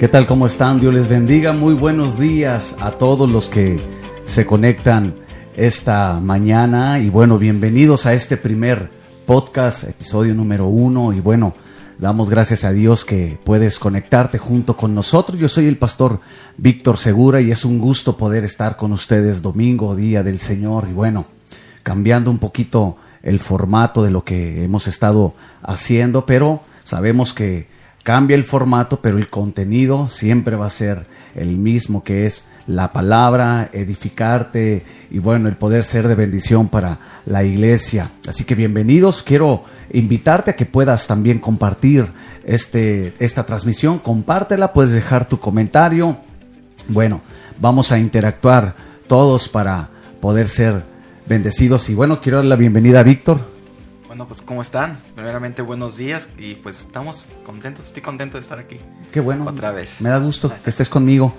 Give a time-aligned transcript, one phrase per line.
[0.00, 0.26] ¿Qué tal?
[0.26, 0.80] ¿Cómo están?
[0.80, 1.52] Dios les bendiga.
[1.52, 3.78] Muy buenos días a todos los que
[4.22, 5.14] se conectan
[5.58, 6.98] esta mañana.
[7.00, 8.90] Y bueno, bienvenidos a este primer
[9.26, 11.12] podcast, episodio número uno.
[11.12, 11.54] Y bueno,
[11.98, 15.38] damos gracias a Dios que puedes conectarte junto con nosotros.
[15.38, 16.20] Yo soy el pastor
[16.56, 20.86] Víctor Segura y es un gusto poder estar con ustedes domingo, día del Señor.
[20.88, 21.26] Y bueno,
[21.82, 27.68] cambiando un poquito el formato de lo que hemos estado haciendo, pero sabemos que
[28.02, 32.92] cambia el formato, pero el contenido siempre va a ser el mismo, que es la
[32.92, 38.10] palabra, edificarte y bueno, el poder ser de bendición para la iglesia.
[38.26, 42.10] Así que bienvenidos, quiero invitarte a que puedas también compartir
[42.44, 46.18] este, esta transmisión, compártela, puedes dejar tu comentario.
[46.88, 47.20] Bueno,
[47.60, 48.74] vamos a interactuar
[49.06, 50.84] todos para poder ser
[51.26, 53.59] bendecidos y bueno, quiero dar la bienvenida a Víctor.
[54.10, 54.98] Bueno, pues ¿cómo están?
[55.14, 58.78] Primeramente buenos días y pues estamos contentos, estoy contento de estar aquí.
[59.12, 59.46] Qué bueno.
[59.46, 60.00] Otra vez.
[60.00, 61.32] Me da gusto que estés conmigo.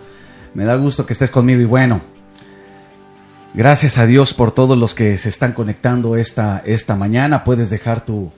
[0.53, 2.01] Me da gusto que estés conmigo y bueno,
[3.53, 7.43] gracias a Dios por todos los que se están conectando esta, esta mañana.
[7.43, 8.31] Puedes dejar tu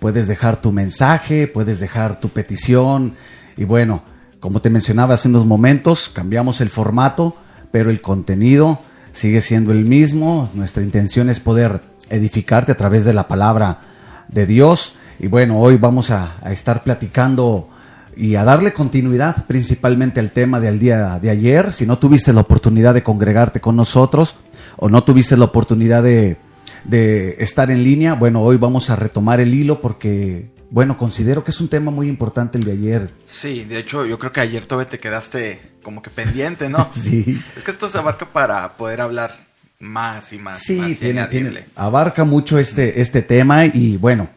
[0.00, 3.16] puedes dejar tu mensaje, puedes dejar tu petición
[3.56, 4.02] y bueno,
[4.38, 7.38] como te mencionaba hace unos momentos, cambiamos el formato,
[7.70, 8.80] pero el contenido
[9.12, 10.50] sigue siendo el mismo.
[10.52, 11.80] Nuestra intención es poder
[12.10, 13.80] edificarte a través de la palabra
[14.28, 14.94] de Dios.
[15.18, 17.68] Y bueno, hoy vamos a, estar platicando
[18.16, 21.72] y a darle continuidad principalmente al tema del día de ayer.
[21.72, 24.36] Si no tuviste la oportunidad de congregarte con nosotros
[24.76, 26.36] o no tuviste la oportunidad de,
[26.84, 31.50] de estar en línea, bueno, hoy vamos a retomar el hilo porque, bueno, considero que
[31.50, 33.14] es un tema muy importante el de ayer.
[33.26, 36.88] Sí, de hecho yo creo que ayer todavía te quedaste como que pendiente, ¿no?
[36.92, 37.40] sí.
[37.56, 39.47] Es que esto se abarca para poder hablar
[39.78, 40.58] más y más.
[40.58, 44.28] Sí, tiene, tiene, abarca mucho este, este tema y bueno,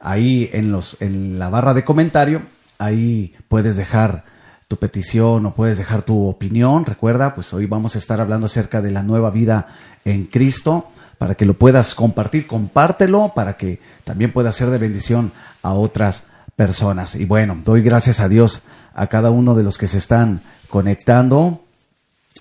[0.00, 2.42] ahí en, los, en la barra de comentario,
[2.78, 4.24] ahí puedes dejar
[4.66, 6.84] tu petición o puedes dejar tu opinión.
[6.84, 9.66] Recuerda, pues hoy vamos a estar hablando acerca de la nueva vida
[10.04, 15.32] en Cristo para que lo puedas compartir, compártelo para que también pueda ser de bendición
[15.62, 16.24] a otras
[16.54, 17.14] personas.
[17.14, 18.62] Y bueno, doy gracias a Dios
[18.94, 21.64] a cada uno de los que se están conectando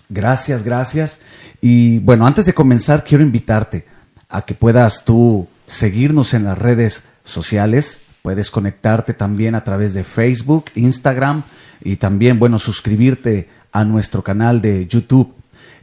[0.10, 1.20] Gracias, gracias.
[1.62, 3.86] Y bueno, antes de comenzar, quiero invitarte
[4.30, 8.00] a que puedas tú seguirnos en las redes sociales.
[8.22, 11.44] Puedes conectarte también a través de Facebook, Instagram
[11.84, 15.34] y también, bueno, suscribirte a nuestro canal de YouTube.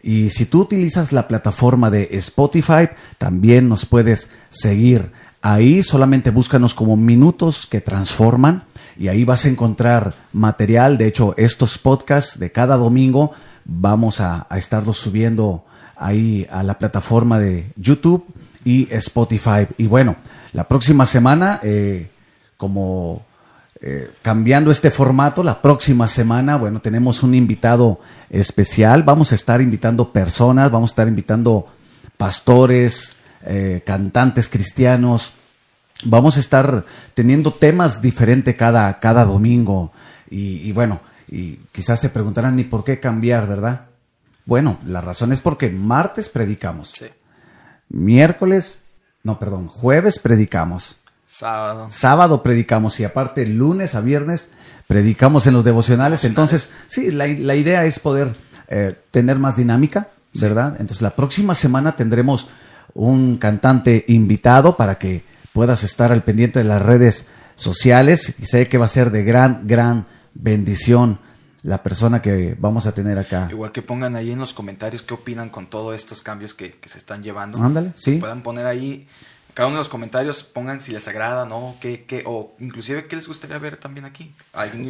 [0.02, 2.88] Y si tú utilizas la plataforma de Spotify,
[3.18, 5.10] también nos puedes seguir.
[5.40, 8.64] Ahí solamente búscanos como minutos que transforman
[8.98, 10.98] y ahí vas a encontrar material.
[10.98, 13.32] De hecho, estos podcasts de cada domingo
[13.64, 15.64] vamos a, estarlos subiendo
[15.96, 18.24] ahí a la plataforma de YouTube
[18.64, 19.66] y Spotify.
[19.78, 20.16] Y bueno,
[20.52, 22.10] la próxima semana, eh,
[22.56, 23.24] como
[23.80, 29.02] eh, cambiando este formato, la próxima semana, bueno, tenemos un invitado especial.
[29.02, 31.66] Vamos a estar invitando personas, vamos a estar invitando
[32.16, 35.32] pastores, eh, cantantes cristianos.
[36.04, 39.92] Vamos a estar teniendo temas diferentes cada, cada domingo.
[40.28, 41.00] y bueno,
[41.34, 43.86] y quizás se preguntarán, ¿y por qué cambiar, verdad?
[44.46, 46.94] Bueno, la razón es porque martes predicamos.
[47.88, 48.82] Miércoles,
[49.24, 50.98] no, perdón, jueves predicamos.
[51.26, 51.88] Sábado.
[51.90, 54.50] Sábado predicamos y aparte lunes a viernes
[54.86, 56.24] predicamos en los devocionales.
[56.24, 58.36] Entonces, sí, la, idea es poder
[58.68, 60.76] eh, tener más dinámica, ¿verdad?
[60.78, 62.46] Entonces, la próxima semana tendremos
[62.92, 67.26] un cantante invitado para que puedas estar al pendiente de las redes
[67.56, 71.18] sociales y sé que va a ser de gran, gran bendición
[71.64, 73.48] la persona que vamos a tener acá.
[73.50, 76.98] Igual que pongan ahí en los comentarios qué opinan con todos estos cambios que, se
[76.98, 77.60] están llevando.
[77.62, 78.18] Ándale, sí.
[78.18, 79.06] puedan poner ahí,
[79.54, 81.74] cada uno de los comentarios, pongan si les agrada, ¿no?
[81.80, 84.34] ¿Qué, qué, o inclusive qué les gustaría ver también aquí.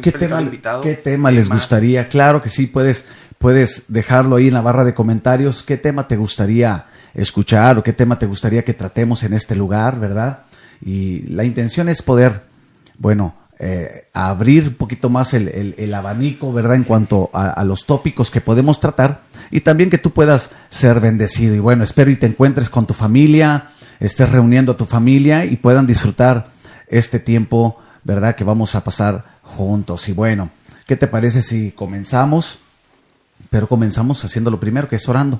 [0.01, 0.43] ¿Qué tema,
[0.83, 2.09] ¿Qué tema les gustaría?
[2.09, 3.05] Claro que sí, puedes,
[3.37, 5.63] puedes dejarlo ahí en la barra de comentarios.
[5.63, 9.97] ¿Qué tema te gustaría escuchar o qué tema te gustaría que tratemos en este lugar,
[9.97, 10.43] verdad?
[10.81, 12.41] Y la intención es poder,
[12.97, 16.75] bueno, eh, abrir un poquito más el, abanico, ¿verdad?
[16.75, 21.55] En cuanto a, los tópicos que podemos tratar y también que tú puedas ser bendecido.
[21.55, 23.67] Y bueno, espero y te encuentres con tu familia,
[23.99, 26.47] estés reuniendo a tu familia y puedan disfrutar
[26.87, 28.35] este tiempo, ¿verdad?
[28.35, 30.09] Que vamos a pasar juntos.
[30.09, 30.51] Y bueno,
[30.85, 32.59] ¿qué te parece si comenzamos?
[33.49, 35.39] Pero comenzamos haciendo lo primero, que es orando.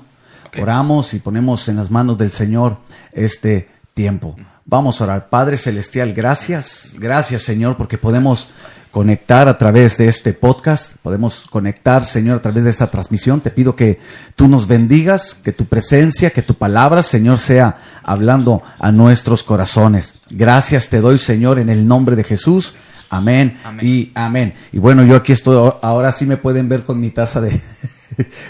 [0.58, 2.78] Oramos y ponemos en las manos del Señor
[3.12, 4.36] este tiempo.
[4.68, 5.28] Vamos a orar.
[5.28, 6.96] Padre Celestial, gracias.
[6.98, 8.50] Gracias, Señor, porque podemos
[8.90, 13.40] conectar a través de este podcast, podemos conectar, Señor, a través de esta transmisión.
[13.40, 14.00] Te pido que
[14.34, 20.14] tú nos bendigas, que tu presencia, que tu palabra, Señor, sea hablando a nuestros corazones.
[20.30, 22.74] Gracias te doy, Señor, en el nombre de Jesús.
[23.08, 23.60] Amén.
[23.62, 23.86] Amén.
[23.86, 24.54] Y amén.
[24.72, 27.50] Y bueno, yo aquí estoy, ahora sí me pueden ver con mi taza de,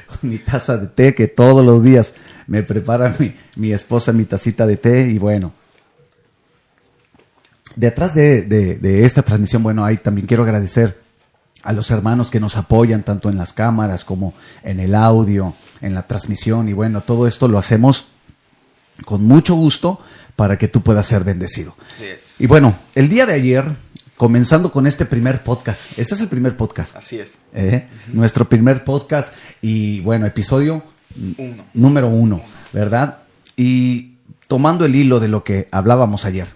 [0.07, 2.15] con mi taza de té que todos los días
[2.47, 5.53] me prepara mi, mi esposa mi tacita de té y bueno.
[7.77, 10.99] Detrás de, de- de esta transmisión, bueno, ahí también quiero agradecer
[11.63, 15.95] a los hermanos que nos apoyan tanto en las cámaras como en el audio, en
[15.95, 18.07] la transmisión y bueno, todo esto lo hacemos
[19.05, 19.99] con mucho gusto
[20.37, 21.77] para que tú puedas ser bendecido.
[21.95, 22.41] Así es.
[22.41, 23.65] Y bueno, el día de ayer,
[24.17, 27.35] comenzando con este primer podcast, este es el primer podcast, Así es.
[27.53, 27.89] ¿eh?
[28.13, 30.83] nuestro primer podcast y bueno, episodio
[31.37, 31.65] Uno.
[31.75, 32.41] número uno,
[32.73, 33.19] ¿verdad?
[33.57, 34.15] Y
[34.47, 36.47] tomando el hilo de lo que hablábamos ayer,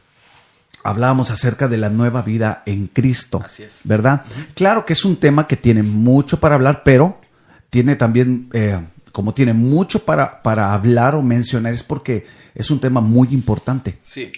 [0.83, 3.81] hablábamos acerca de la nueva vida en Cristo, Así es.
[3.85, 4.25] ¿verdad?
[4.55, 7.21] Claro que es un tema que tiene mucho para hablar, pero
[7.71, 8.81] tiene también, eh,
[9.13, 13.99] como tiene mucho para, para hablar o mencionar, es porque es un tema muy importante,
[14.03, 14.33] Sí.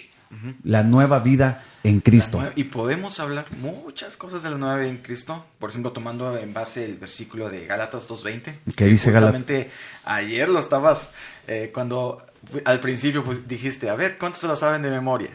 [0.63, 2.41] La nueva vida en Cristo.
[2.55, 5.45] Y podemos hablar muchas cosas de la nueva vida en Cristo.
[5.59, 8.41] Por ejemplo, tomando en base el versículo de Gálatas 2.20.
[8.41, 9.11] ¿Qué que dice?
[9.11, 9.69] Justamente
[10.05, 11.11] ayer lo estabas,
[11.47, 12.25] eh, cuando
[12.65, 15.29] al principio pues, dijiste, a ver, ¿cuántos se lo saben de memoria?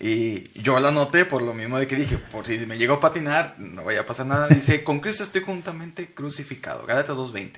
[0.00, 3.00] Y yo lo anoté por lo mismo de que dije, por si me llegó a
[3.00, 4.48] patinar, no vaya a pasar nada.
[4.48, 6.86] Dice, con Cristo estoy juntamente crucificado.
[6.86, 7.52] Gálatas 2.20.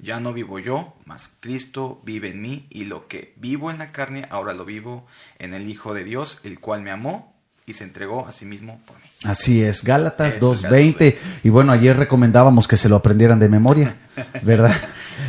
[0.00, 3.92] Ya no vivo yo, mas Cristo vive en mí, y lo que vivo en la
[3.92, 5.06] carne, ahora lo vivo
[5.38, 7.32] en el Hijo de Dios, el cual me amó
[7.64, 9.13] y se entregó a sí mismo por mí.
[9.24, 11.16] Así es, Gálatas Eso es 2.20.
[11.42, 13.96] Y bueno, ayer recomendábamos que se lo aprendieran de memoria,
[14.42, 14.76] ¿verdad?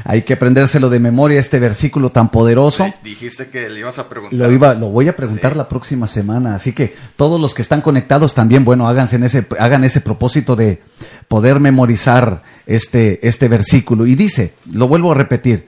[0.04, 2.86] Hay que aprendérselo de memoria, este versículo tan poderoso.
[3.04, 4.38] Dijiste que le ibas a preguntar.
[4.38, 5.58] Lo iba, lo voy a preguntar Sí.
[5.58, 9.48] la próxima semana, así que todos los que están conectados también, bueno, háganse en ese,
[9.60, 10.82] hagan ese propósito de
[11.28, 14.06] poder memorizar este, este versículo.
[14.06, 15.68] Y dice, lo vuelvo a repetir,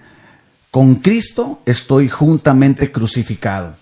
[0.70, 3.76] con Cristo estoy juntamente crucificado.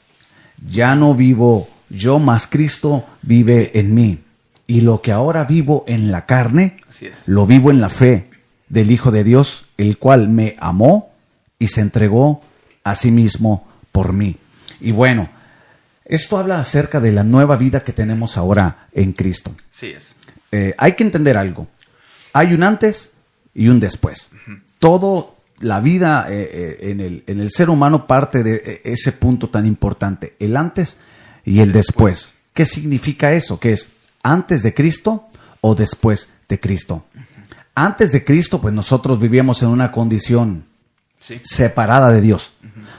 [0.70, 4.20] Ya no vivo yo, mas Cristo vive en mí.
[4.68, 7.20] Y lo que ahora vivo en la carne, Así es.
[7.28, 8.30] lo vivo en la fe
[8.70, 11.14] del Hijo de Dios, el cual me amó
[11.60, 12.42] y se entregó
[12.84, 14.38] a sí mismo por mí.
[14.82, 15.30] Y bueno,
[16.04, 19.56] esto habla acerca de la nueva vida que tenemos ahora en Cristo.
[19.70, 20.16] Sí es.
[20.52, 21.68] Eh, hay que entender algo.
[22.34, 23.12] Hay un antes
[23.54, 24.32] y un después.
[24.80, 29.50] Todo la vida eh, eh, en, el, en el ser humano parte de ese punto
[29.50, 30.98] tan importante, el antes
[31.46, 32.34] y el después.
[32.54, 33.60] ¿Qué significa eso?
[33.60, 33.90] Que es
[34.26, 35.28] antes de Cristo
[35.62, 37.06] o después de Cristo.
[37.76, 40.66] Antes de Cristo, pues nosotros vivíamos en una condición
[41.18, 41.40] Sí.
[41.44, 42.54] separada de Dios,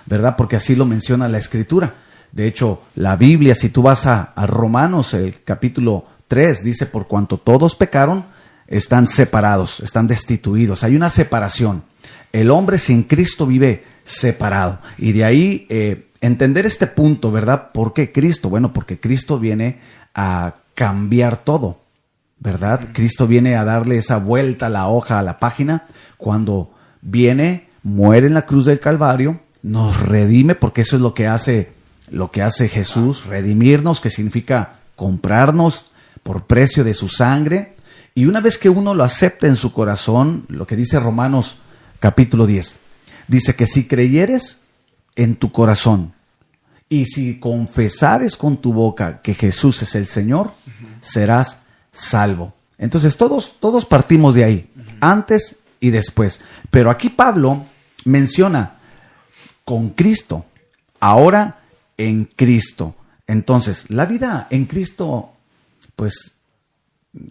[0.07, 0.37] ¿verdad?
[0.37, 1.95] Porque así lo menciona la Escritura.
[2.33, 7.07] De hecho, la Biblia, si tú vas a, a Romanos, el capítulo 3, dice, por
[7.07, 8.27] cuanto todos pecaron,
[8.67, 10.83] están separados, están destituidos.
[10.85, 11.85] Hay una separación.
[12.33, 14.81] El hombre sin Cristo vive separado.
[14.99, 17.71] Y de ahí eh, entender este punto, ¿verdad?
[17.73, 18.51] ¿Por qué Cristo?
[18.51, 19.79] Bueno, porque Cristo viene
[20.15, 21.81] a cambiar todo.
[22.39, 22.89] ¿verdad?
[22.93, 28.27] Cristo viene a darle esa vuelta a la hoja, a la página, cuando viene, muere
[28.27, 31.73] en la cruz del Calvario, nos redime, porque eso es lo que hace,
[32.11, 35.87] lo que hace Jesús, redimirnos, que significa comprarnos
[36.23, 37.75] por precio de su sangre.
[38.15, 41.57] Y una vez que uno lo acepta en su corazón, lo que dice Romanos
[42.01, 42.77] capítulo 10,
[43.29, 44.59] dice que si creyeres
[45.17, 46.13] en tu corazón
[46.89, 50.53] y si confesares con tu boca que Jesús es el Señor,
[51.01, 51.59] serás
[51.91, 52.55] salvo.
[52.79, 56.41] Entonces todos, todos partimos de ahí, antes y después.
[56.71, 57.65] Pero aquí Pablo
[58.05, 58.77] menciona
[59.65, 60.45] con Cristo,
[61.01, 61.61] ahora
[61.97, 62.95] en Cristo.
[63.27, 65.33] Entonces, la vida en Cristo,
[65.97, 66.37] pues,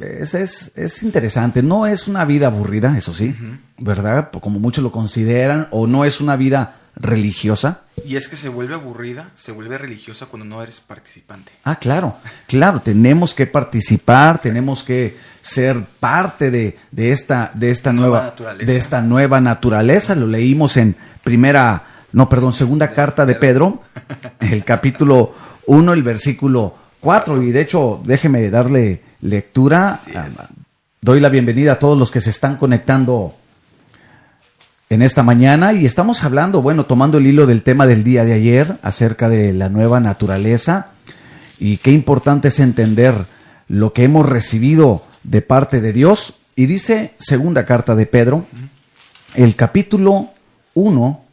[0.02, 1.64] es, es, es interesante.
[1.64, 3.34] No es una vida aburrida, eso sí,
[3.78, 4.32] ¿verdad?
[4.42, 7.82] Como muchos lo consideran, o no es una vida religiosa.
[8.06, 11.52] Y es que se vuelve aburrida, se vuelve religiosa cuando no eres participante.
[11.64, 17.94] Ah, claro, claro, tenemos que participar, tenemos que ser parte de, de esta, de esta
[17.94, 18.72] Nueva nueva, naturaleza.
[18.72, 20.16] de esta nueva naturaleza.
[20.16, 23.82] Lo leímos en primera, no, perdón, segunda carta de Pedro,
[24.40, 25.34] el capítulo
[25.68, 27.42] 1, el versículo 4.
[27.44, 30.00] Y de hecho, déjeme darle lectura.
[31.02, 33.36] Doy la bienvenida a todos los que se están conectando
[34.90, 38.34] en esta mañana y estamos hablando, bueno, tomando el hilo del tema del día de
[38.34, 40.92] ayer acerca de la nueva naturaleza
[41.60, 43.26] y qué importante es entender
[43.68, 46.36] lo que hemos recibido de parte de Dios.
[46.56, 48.46] Y dice segunda carta de Pedro,
[49.34, 50.32] el capítulo
[50.76, 51.24] 1,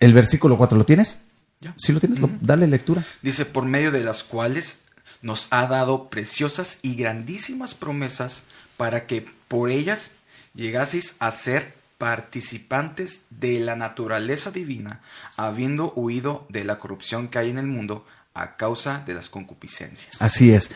[0.00, 1.20] el versículo 4, ¿lo tienes?
[1.60, 1.74] Ya.
[1.76, 2.20] ¿Sí lo tienes?
[2.40, 3.04] Dale lectura.
[3.22, 4.80] Dice, por medio de las cuales
[5.22, 8.44] nos ha dado preciosas y grandísimas promesas
[8.76, 10.12] para que por ellas
[10.54, 15.00] llegaseis a ser participantes de la naturaleza divina,
[15.36, 20.20] habiendo huido de la corrupción que hay en el mundo a causa de las concupiscencias.
[20.22, 20.70] Así es.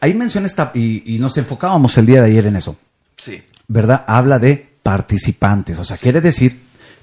[0.00, 2.76] ahí menciona esta, y, y nos enfocábamos el día de ayer en eso,
[3.16, 3.42] Sí.
[3.68, 4.04] ¿verdad?
[4.08, 6.60] Habla de participantes, o sea, quiere decir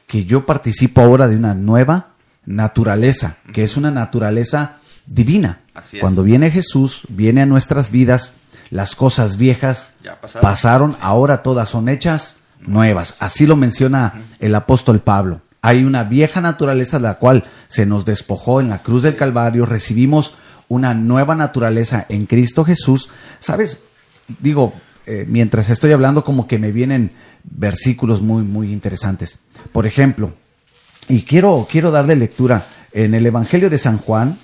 [0.08, 2.14] que yo participo ahora de una nueva
[2.46, 5.62] naturaleza, que es una naturaleza divina.
[5.76, 6.02] Así es.
[6.02, 8.34] Cuando viene Jesús, viene a nuestras vidas,
[8.72, 10.42] las cosas viejas Ya pasaron.
[10.50, 13.18] pasaron, ahora todas son hechas nuevas.
[13.20, 15.42] Así lo menciona el apóstol Pablo.
[15.62, 20.34] Hay una vieja naturaleza la cual se nos despojó en la cruz del Calvario, recibimos
[20.68, 23.10] una nueva naturaleza en Cristo Jesús.
[23.40, 23.80] ¿Sabes?
[24.40, 24.74] Digo,
[25.06, 27.12] eh, mientras estoy hablando como que me vienen
[27.44, 29.40] versículos muy, muy interesantes.
[29.72, 30.34] Por ejemplo,
[31.08, 34.38] y quiero, quiero darle lectura en el Evangelio de San Juan,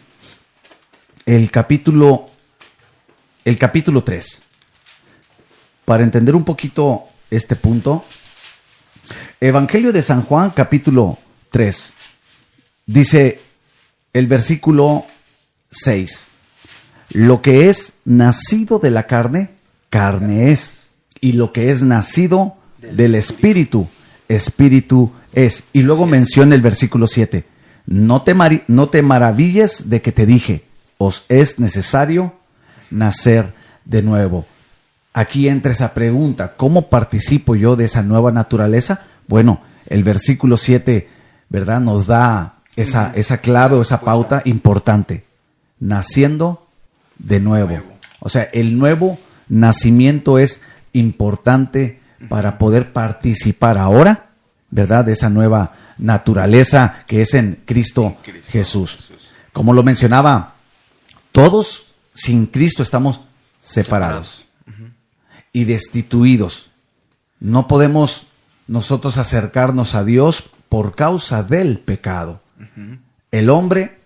[1.25, 2.28] el capítulo,
[3.45, 4.41] el capítulo 3.
[5.86, 8.06] Para entender un poquito este punto,
[9.40, 11.18] Evangelio de San Juan, capítulo
[11.52, 11.94] 3.
[12.86, 13.40] Dice
[14.14, 15.06] el versículo
[15.70, 16.28] 6.
[17.12, 19.52] Lo que es nacido de la carne,
[19.90, 20.84] carne es.
[21.22, 23.88] Y lo que es nacido del, espíritu,
[24.28, 25.64] espíritu es.
[25.74, 27.46] Y luego menciona el versículo 7.
[27.86, 28.36] No te,
[28.68, 30.66] no te maravilles de que te dije,
[30.98, 32.34] os es necesario
[32.90, 33.54] nacer
[33.86, 34.46] de nuevo.
[35.17, 39.06] Aquí entra esa pregunta, ¿cómo participo yo de esa nueva naturaleza?
[39.30, 41.08] Bueno, el versículo 7,
[41.47, 41.80] ¿verdad?
[41.80, 45.23] Nos da esa, esa clave o esa pauta importante.
[45.80, 46.67] Naciendo
[47.17, 47.82] de nuevo.
[48.19, 50.60] O sea, el nuevo nacimiento es
[50.91, 54.32] importante para poder participar ahora,
[54.69, 55.06] ¿verdad?
[55.06, 58.91] De esa nueva naturaleza que es en Cristo, En Cristo Jesús.
[58.95, 59.32] Jesús.
[59.54, 60.56] Como lo mencionaba,
[61.32, 63.21] todos sin Cristo estamos
[63.62, 64.44] separados
[65.56, 66.70] y destituidos.
[67.39, 68.28] No podemos
[68.68, 72.41] nosotros acercarnos a Dios por causa del pecado.
[73.32, 73.98] El hombre,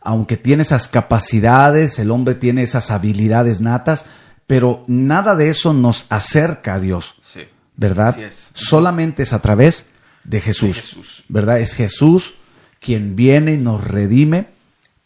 [0.00, 4.04] aunque tiene esas capacidades, el hombre tiene esas habilidades natas,
[4.46, 7.40] pero nada de eso nos acerca a Dios, Sí.
[7.76, 8.16] ¿verdad?
[8.16, 8.50] Es.
[8.54, 9.86] Solamente es a través
[10.22, 11.24] de Jesús, De Jesús.
[11.28, 11.58] ¿verdad?
[11.58, 12.34] Es Jesús
[12.78, 14.46] quien viene y nos redime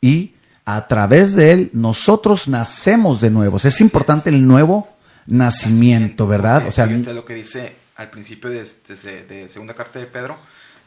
[0.03, 0.35] y
[0.67, 3.57] a través de él nosotros nacemos de nuevo.
[3.57, 4.98] Es importante el nuevo
[5.29, 6.67] nacimiento, ¿verdad?
[6.67, 10.39] O sea, fíjate lo que dice al principio de, de- de segunda carta de Pedro,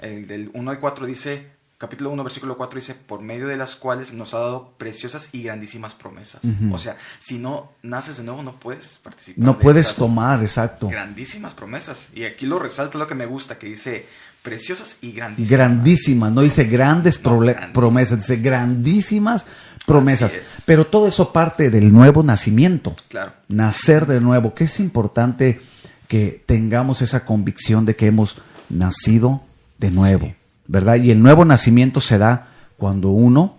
[0.02, 3.76] el del 1 al 4 dice, capítulo 1, versículo 4 dice, por medio de las
[3.76, 6.42] cuales nos ha dado preciosas y grandísimas promesas.
[6.72, 9.44] O sea, si no naces de nuevo, no puedes participar.
[9.46, 10.88] no de puedes tomar, exacto.
[10.90, 12.08] Grandísimas promesas.
[12.14, 14.06] Y aquí lo resalta lo que me gusta, que dice,
[14.42, 15.50] preciosas y grandísimas.
[15.52, 17.40] Grandísimas, no dice grandes No,
[17.74, 19.46] promesas, dice grandísimas
[19.86, 20.34] promesas.
[20.34, 20.42] es.
[20.66, 22.96] Pero todo eso parte del nuevo nacimiento.
[23.10, 23.34] Claro.
[23.50, 25.60] nacer de nuevo, que es importante
[26.08, 28.38] que tengamos esa convicción de que hemos
[28.70, 29.42] nacido
[29.78, 30.34] de nuevo,
[30.68, 30.96] ¿verdad?
[30.96, 33.58] Y el nuevo nacimiento se da cuando uno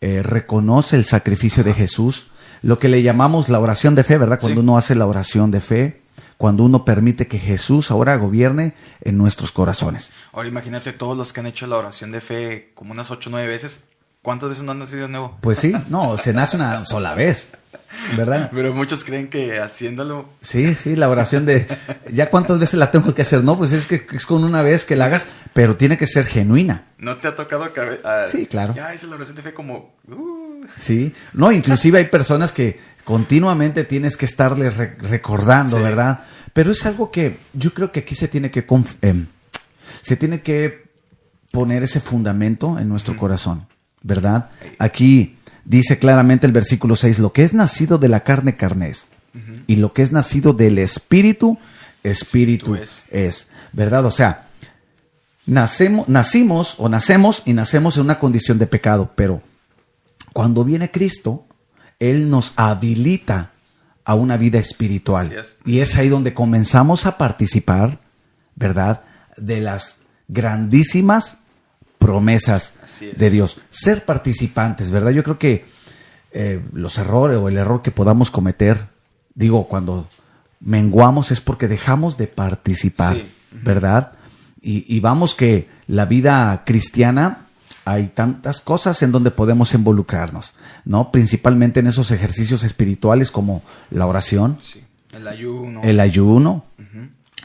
[0.00, 2.26] eh, reconoce el sacrificio de Jesús,
[2.62, 4.38] lo que le llamamos la oración de fe, ¿verdad?
[4.40, 4.64] Cuando Sí.
[4.64, 5.99] uno hace la oración de fe,
[6.40, 8.72] cuando uno permite que Jesús ahora gobierne
[9.02, 10.10] en nuestros corazones.
[10.32, 13.32] Ahora imagínate todos los que han hecho la oración de fe como unas 8 o
[13.32, 13.80] 9 veces.
[14.22, 15.36] ¿Cuántas veces no han nacido de nuevo?
[15.42, 17.48] Pues sí, no, se nace una sola vez,
[18.16, 18.50] ¿verdad?
[18.54, 21.66] Pero muchos creen que haciéndolo Sí, sí, la oración de
[22.10, 24.86] ya cuántas veces la tengo que hacer, no, pues es que es con una vez
[24.86, 26.86] que la hagas, pero tiene que ser genuina.
[26.96, 27.68] ¿No te ha tocado
[28.02, 28.72] ah, Sí, claro.
[28.74, 29.92] Ya hice la oración de fe como...
[30.08, 30.39] uh,
[30.76, 35.82] Sí, no, inclusive hay personas que continuamente tienes que estarle re- recordando, Sí.
[35.82, 36.20] ¿verdad?
[36.52, 38.66] Pero es algo que yo creo que aquí se tiene que
[39.02, 39.26] em,
[40.02, 40.88] se tiene que
[41.50, 43.66] poner ese fundamento en nuestro corazón,
[44.02, 44.50] ¿verdad?
[44.78, 49.06] Aquí dice claramente el versículo 6, lo que es nacido de la carne, carne es,
[49.66, 51.58] y lo que es nacido del espíritu,
[52.02, 53.04] espíritu Espíritu es.
[53.10, 54.04] es, ¿verdad?
[54.06, 54.48] O sea,
[55.46, 59.42] nacemos, nacimos o nacemos y nacemos en una condición de pecado, pero
[60.32, 61.46] cuando viene Cristo,
[61.98, 63.52] Él nos habilita
[64.04, 65.32] a una vida espiritual.
[65.32, 65.56] Es.
[65.64, 67.98] Y es ahí donde comenzamos a participar,
[68.56, 69.02] ¿verdad?
[69.36, 71.38] De las grandísimas
[71.98, 73.58] promesas de Dios.
[73.70, 75.10] Ser participantes, ¿verdad?
[75.10, 75.64] Yo creo que
[76.32, 78.88] eh, los errores o el error que podamos cometer,
[79.34, 80.08] digo, cuando
[80.60, 83.26] menguamos es porque dejamos de participar, Sí.
[83.62, 84.12] ¿verdad?
[84.62, 87.46] Y, y vamos que la vida cristiana
[87.90, 91.10] hay tantas cosas en donde podemos involucrarnos, ¿no?
[91.12, 96.64] Principalmente en esos ejercicios espirituales como la oración, sí, el ayuno, el ayuno,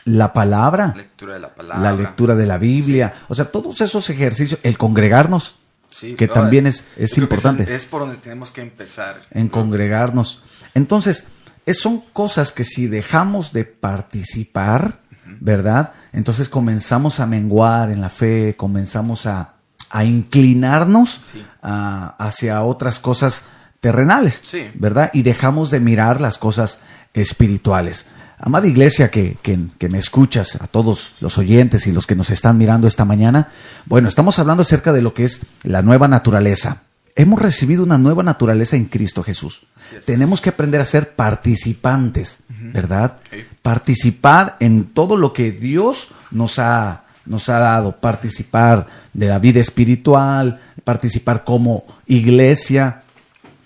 [0.05, 1.81] la palabra, lectura de la palabra.
[1.91, 5.55] la lectura de la Biblia, o sea, todos esos ejercicios, el congregarnos,
[5.87, 7.73] Sí, que también es, es importante.
[7.73, 9.21] Es, por donde tenemos que empezar.
[9.31, 10.41] en congregarnos.
[10.73, 11.25] Entonces,
[11.65, 14.99] es- son cosas que si dejamos de participar,
[15.39, 15.93] ¿verdad?
[16.11, 19.54] Entonces comenzamos a menguar en la fe, comenzamos a,
[19.97, 21.43] a inclinarnos Sí.
[21.61, 23.43] a- hacia otras cosas
[23.79, 24.65] terrenales, Sí.
[24.75, 25.09] ¿verdad?
[25.13, 26.79] Y dejamos de mirar las cosas
[27.13, 28.05] espirituales.
[28.37, 32.29] Amada iglesia que, que, que me escuchas, a todos los oyentes y los que nos
[32.29, 33.47] están mirando esta mañana,
[33.85, 36.81] bueno, estamos hablando acerca de lo que es la nueva naturaleza.
[37.15, 39.65] Hemos recibido una nueva naturaleza en Cristo Jesús.
[40.05, 43.19] Tenemos que aprender a ser participantes, ¿verdad?
[43.61, 47.95] Participar en todo lo que Dios nos ha, nos ha dado.
[47.97, 53.03] Participar de la vida espiritual, participar como iglesia.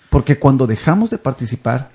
[0.08, 1.90] Porque cuando dejamos de participar,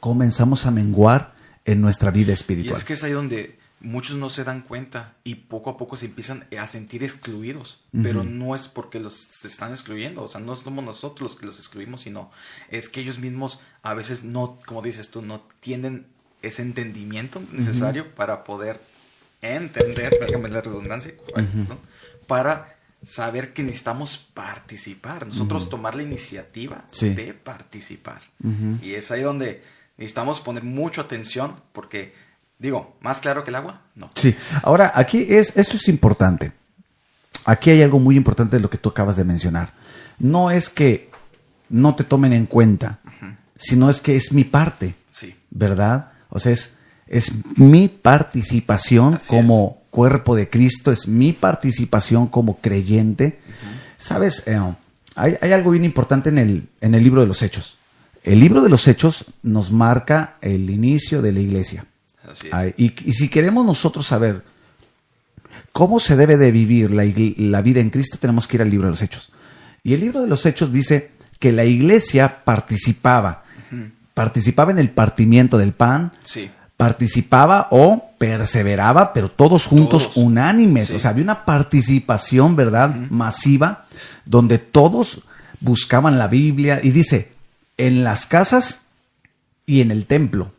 [0.00, 2.78] comenzamos a menguar en nuestra vida Y espiritual.
[2.78, 6.06] es que es ahí donde muchos no se dan cuenta y poco a poco se
[6.06, 7.80] empiezan a sentir excluidos.
[7.92, 11.46] Pero no es porque los se están excluyendo, o sea, no somos nosotros los que
[11.46, 12.30] los excluimos, sino
[12.70, 16.06] es que ellos mismos a veces no, como dices tú, no tienen
[16.42, 18.80] ese entendimiento necesario para poder
[19.42, 21.12] entender, déjame la redundancia,
[21.68, 21.78] ¿no?
[22.26, 27.10] para saber que necesitamos participar, nosotros tomar la iniciativa Sí.
[27.14, 28.22] de participar.
[28.82, 29.62] Y es ahí donde
[29.96, 32.14] necesitamos poner mucha atención porque,
[32.58, 34.10] digo, más claro que el agua, no.
[34.14, 36.52] Sí, ahora aquí es, esto es importante.
[37.44, 39.72] Aquí hay algo muy importante de lo que tú acabas de mencionar.
[40.18, 41.10] No es que
[41.68, 42.98] no te tomen en cuenta,
[43.56, 46.12] sino es que es mi parte, Sí, ¿verdad?
[46.28, 46.75] O sea, es,
[47.06, 53.40] es mi participación Así como cuerpo de Cristo, es mi participación como creyente.
[53.96, 54.42] ¿Sabes?
[54.46, 54.60] Eh,
[55.14, 57.78] hay, hay algo bien importante en el, en el libro de los Hechos.
[58.22, 61.86] El libro de los Hechos nos marca el inicio de la iglesia.
[62.28, 62.52] así es.
[62.52, 64.44] Ay, y, y si queremos nosotros saber
[65.72, 67.04] cómo se debe de vivir la,
[67.36, 69.30] la vida en Cristo, tenemos que ir al libro de los Hechos.
[69.82, 73.44] Y el libro de los Hechos dice que la iglesia participaba,
[74.14, 80.16] participaba en el partimiento del pan, Sí, participaba o perseveraba, pero todos juntos, Todos.
[80.18, 80.88] unánimes.
[80.88, 80.96] Sí.
[80.96, 82.94] O sea, había una participación, ¿verdad?
[83.10, 83.86] Masiva,
[84.24, 85.22] donde todos
[85.60, 86.80] buscaban la Biblia.
[86.82, 87.32] Y dice,
[87.78, 88.82] en las casas
[89.64, 90.52] y en el templo.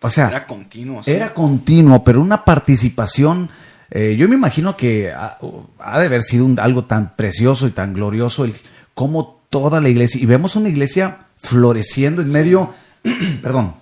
[0.00, 1.02] O sea, era continuo.
[1.04, 1.12] sí.
[1.12, 3.48] era continuo, pero una participación.
[3.90, 5.38] eh, yo me imagino que ha,
[5.78, 8.54] ha de haber sido un- algo tan precioso y tan glorioso el
[8.94, 10.20] como toda la iglesia.
[10.20, 12.74] Y vemos una iglesia floreciendo en medio,
[13.42, 13.74] perdón,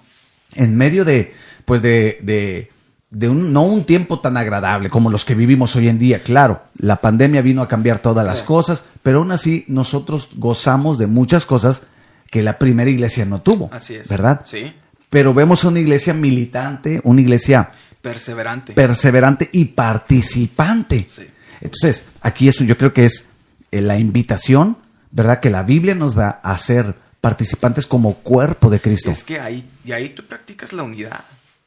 [0.55, 1.35] en medio de,
[1.65, 2.71] pues de, de,
[3.11, 6.23] de un, no un tiempo tan agradable como los que vivimos hoy en día.
[6.23, 8.45] Claro, la pandemia vino a cambiar todas las Sí.
[8.45, 11.83] cosas, pero aún así nosotros gozamos de muchas cosas
[12.31, 13.71] que la primera iglesia no tuvo.
[13.73, 14.09] Así es.
[14.09, 14.43] ¿Verdad?
[14.45, 14.73] Sí,
[15.09, 18.73] Pero vemos una iglesia militante, una iglesia perseverante.
[18.75, 21.07] perseverante y participante.
[21.09, 21.23] Sí.
[21.61, 23.27] Entonces, aquí eso yo creo que es
[23.73, 24.79] eh, la invitación,
[25.11, 25.41] ¿verdad?
[25.41, 29.11] Que la Biblia nos da a ser participantes como cuerpo de Cristo.
[29.11, 31.25] Es que ahí, y ahí tú practicas la unidad.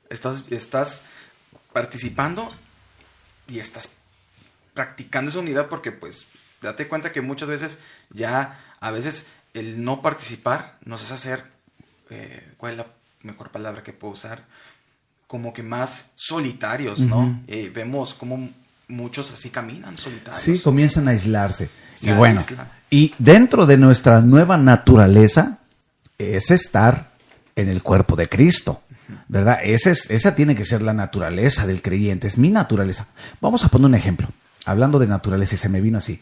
[0.09, 1.03] Estás, estás
[1.71, 2.51] participando
[3.47, 3.93] y estás
[4.73, 6.25] practicando esa unidad porque pues
[6.61, 11.43] date cuenta que muchas veces ya a veces el no participar nos hace hacer,
[12.09, 12.87] eh, ¿cuál es la
[13.21, 14.45] mejor palabra que puedo usar?
[15.27, 17.41] Como que más solitarios, ¿no?
[17.47, 18.49] Eh, vemos como
[18.87, 20.41] muchos así caminan solitarios.
[20.41, 21.69] Sí, comienzan a aislarse.
[21.95, 22.69] Se y bueno, aíslan.
[22.89, 25.59] y dentro de nuestra nueva naturaleza
[26.17, 27.11] es estar
[27.55, 28.81] en el cuerpo de Cristo.
[29.27, 29.59] ¿Verdad?
[29.63, 33.07] Esa, es, esa tiene que ser la naturaleza del creyente, es mi naturaleza.
[33.41, 34.27] Vamos a poner un ejemplo.
[34.65, 36.21] Hablando de naturaleza, y se me vino así.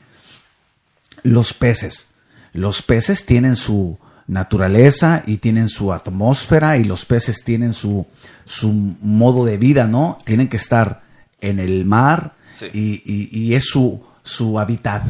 [1.24, 2.08] Los peces.
[2.54, 3.98] Los peces tienen su
[4.28, 8.08] naturaleza y tienen su atmósfera y los peces tienen su,
[8.46, 10.18] su modo de vida, ¿no?
[10.26, 11.02] Tienen que estar
[11.40, 12.68] en el mar Sí.
[12.74, 15.04] y, y- y es su, su hábitat,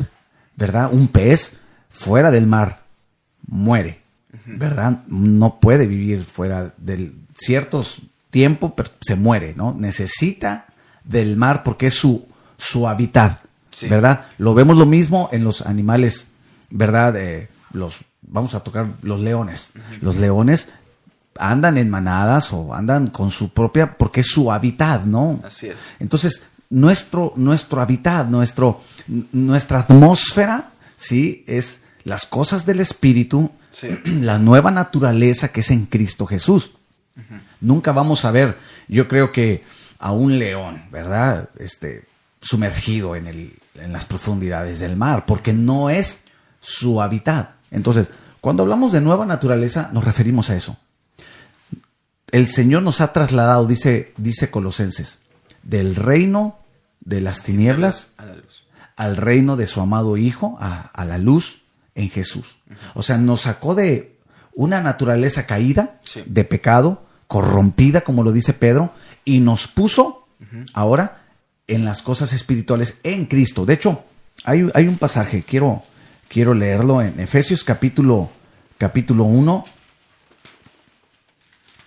[0.56, 0.90] ¿verdad?
[0.92, 1.54] Un pez
[1.90, 2.84] fuera del mar
[3.48, 4.02] muere,
[4.46, 5.04] ¿verdad?
[5.08, 9.74] No puede vivir fuera del ciertos tiempo, pero se muere, ¿no?
[9.78, 10.66] Necesita
[11.04, 12.28] del mar porque es su,
[12.58, 13.88] su hábitat, Sí.
[13.88, 14.26] ¿verdad?
[14.38, 16.28] Lo vemos lo mismo en los animales,
[16.70, 17.16] ¿verdad?
[17.18, 19.72] Eh, los, vamos a tocar los leones.
[20.02, 20.68] Los leones
[21.40, 25.40] andan en manadas o andan con su propia, porque es su hábitat, ¿no?
[25.44, 25.78] Así es.
[26.00, 28.82] Entonces, nuestro, nuestro hábitat, nuestro,
[29.32, 31.44] nuestra atmósfera, ¿sí?
[31.46, 33.88] Es las cosas del espíritu, Sí.
[34.06, 36.74] la nueva naturaleza que es en Cristo Jesús.
[37.60, 38.58] Nunca vamos a ver,
[38.88, 39.64] yo creo que
[40.00, 41.50] a un león, ¿verdad?
[41.60, 42.06] Este,
[42.42, 46.22] sumergido en, el, en las profundidades del mar, porque no es
[46.60, 47.52] su hábitat.
[47.70, 48.08] Entonces,
[48.40, 50.78] cuando hablamos de nueva naturaleza, nos referimos a eso.
[52.32, 55.20] El Señor nos ha trasladado, dice, dice Colosenses,
[55.62, 56.61] del reino
[57.02, 58.66] de las tinieblas A la luz.
[58.96, 61.62] al reino de su amado Hijo, a, a la luz
[61.96, 62.58] en Jesús.
[62.94, 64.16] O sea, nos sacó de
[64.54, 66.24] una naturaleza caída, Sí.
[66.26, 68.94] de pecado, corrompida, como lo dice Pedro,
[69.26, 70.28] y nos puso
[70.74, 71.24] ahora
[71.68, 73.66] en las cosas espirituales en Cristo.
[73.66, 74.04] De hecho,
[74.44, 75.84] hay, hay un pasaje, quiero,
[76.28, 78.30] quiero leerlo en Efesios capítulo,
[78.78, 79.64] capítulo 1.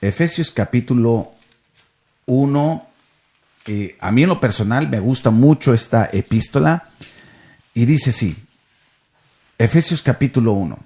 [0.00, 1.32] Efesios capítulo
[2.26, 2.86] 1.
[3.66, 6.84] Eh, a mí en lo personal me gusta mucho esta epístola
[7.72, 8.36] y dice así,
[9.58, 10.78] Efesios capítulo 1.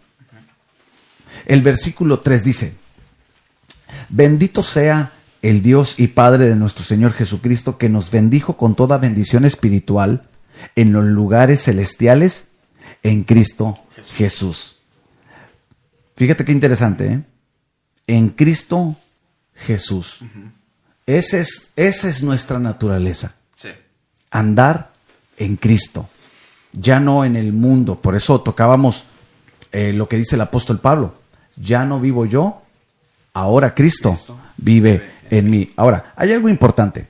[1.47, 2.75] El versículo 3 dice,
[4.09, 5.13] bendito sea
[5.43, 10.29] el Dios y Padre de nuestro Señor Jesucristo, que nos bendijo con toda bendición espiritual
[10.77, 12.49] en los lugares celestiales
[13.03, 13.79] en Cristo
[14.15, 14.77] Jesús.
[16.17, 17.23] Fíjate qué interesante, ¿eh?
[18.07, 18.97] En Cristo
[19.55, 20.25] Jesús.
[21.09, 23.35] Ese es, esa es nuestra naturaleza.
[23.55, 23.71] Sí.
[24.31, 24.93] Andar
[25.39, 26.07] en Cristo,
[26.75, 28.03] ya no en el mundo.
[28.03, 29.07] Por eso tocábamos
[29.73, 31.15] eh, lo que dice el apóstol Pablo.
[31.57, 32.61] Ya no vivo yo,
[33.33, 35.71] ahora Cristo, Cristo vive vive en mí.
[35.77, 37.09] Ahora, hay algo importante.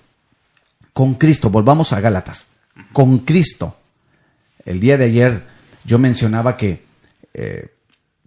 [0.93, 2.47] Con Cristo, volvamos a Gálatas.
[2.93, 3.79] Con Cristo.
[4.65, 5.45] El día de ayer
[5.85, 6.85] yo mencionaba que
[7.35, 7.75] eh,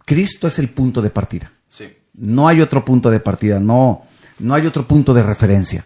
[0.04, 1.50] Cristo es el punto de partida.
[1.70, 1.96] Sí.
[2.16, 4.06] No hay otro punto de partida, no,
[4.42, 5.86] no hay otro punto de referencia,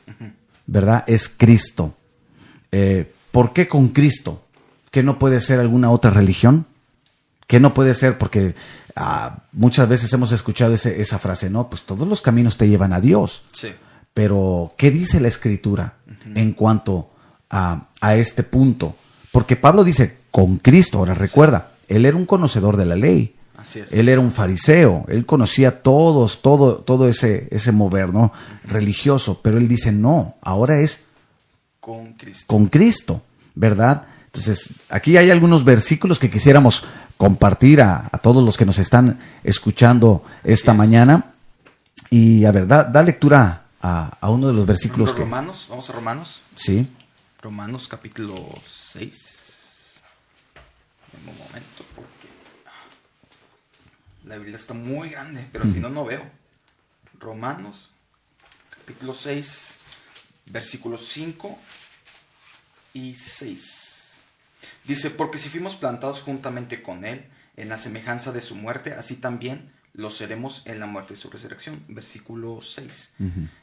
[0.66, 1.04] ¿verdad?
[1.08, 1.96] Es Cristo.
[2.72, 4.44] Eh, ¿Por qué con Cristo?
[4.92, 6.66] ¿Que no puede ser alguna otra religión?
[7.48, 8.18] ¿Que no puede ser?
[8.18, 8.56] Porque
[8.96, 11.70] ah, muchas veces hemos escuchado ese- esa frase, ¿no?
[11.70, 13.44] Pues todos los caminos te llevan a Dios.
[13.52, 13.70] Sí.
[14.14, 15.96] Pero, ¿qué dice la escritura
[16.34, 17.12] en cuanto
[17.50, 18.96] a, a este punto?
[19.32, 23.35] Porque Pablo dice, con Cristo, ahora recuerda, él era un conocedor de la ley.
[23.92, 28.32] Él era un fariseo, él conocía todos, todo, todo ese, ese mover, ¿no?
[28.64, 31.02] Religioso, pero él dice, no, ahora es
[31.80, 32.46] Con Cristo.
[32.48, 33.22] con Cristo,
[33.56, 34.08] ¿verdad?
[34.26, 36.84] Entonces, aquí hay algunos versículos que quisiéramos
[37.18, 40.78] compartir a, a todos los que nos están escuchando esta es.
[40.78, 41.32] mañana.
[42.10, 45.22] Y a ver, da, da lectura a, a uno de los versículos que...
[45.22, 46.42] Romanos, vamos a Romanos.
[46.56, 46.88] Sí,
[47.42, 48.36] Romanos capítulo
[48.68, 50.02] 6.
[51.14, 51.75] En un momento,
[54.26, 56.30] la Biblia está muy grande, pero si no, no veo.
[57.20, 57.94] Romanos
[58.70, 59.80] capítulo 6,
[60.48, 61.58] versículos 5
[62.94, 64.22] y 6.
[64.84, 69.16] Dice, porque si fuimos plantados juntamente con Él en la semejanza de su muerte, así
[69.16, 71.80] también lo seremos en la muerte de su resurrección.
[71.88, 73.14] Versículo 6.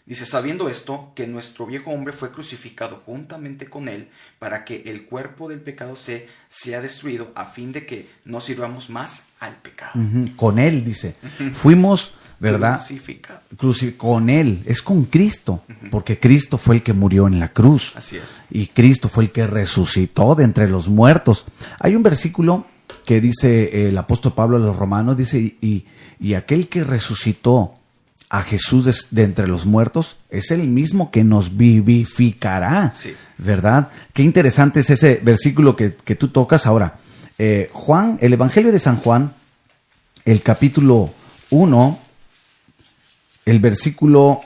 [0.07, 5.05] Dice, sabiendo esto, que nuestro viejo hombre fue crucificado juntamente con Él para que el
[5.05, 9.93] cuerpo del pecado se sea destruido a fin de que no sirvamos más al pecado.
[10.37, 11.17] con Él, dice.
[11.53, 12.77] Fuimos, ¿verdad?
[12.79, 13.41] Crucificado.
[13.57, 17.93] Cruci- con Él, es con Cristo, porque Cristo fue el que murió en la cruz.
[17.97, 18.41] Así es.
[18.51, 21.45] Y Cristo fue el que resucitó de entre los muertos.
[21.79, 22.67] Hay un versículo
[23.05, 25.87] que dice el apóstol Pablo a los romanos, dice, y, y
[26.35, 27.75] aquel que resucitó
[28.31, 32.93] a Jesús de, de entre los muertos es el mismo que nos vivificará.
[32.93, 33.15] Sí.
[33.37, 33.91] ¿Verdad?
[34.15, 36.99] Qué interesante es ese versículo que, que tú tocas ahora.
[37.39, 39.35] Eh, Juan, el Evangelio de San Juan,
[40.25, 41.13] el capítulo
[41.51, 41.99] 1,
[43.45, 44.41] el versículo,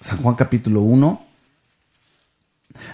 [0.00, 1.26] San Juan capítulo 1,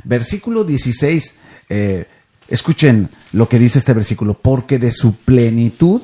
[0.04, 1.36] versículo 16,
[1.70, 2.06] eh,
[2.48, 6.02] escuchen lo que dice este versículo, porque de su plenitud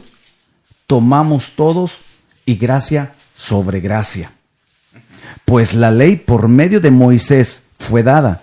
[0.91, 1.99] tomamos todos
[2.45, 4.33] y gracia sobre gracia.
[5.45, 8.43] Pues la ley por medio de Moisés fue dada,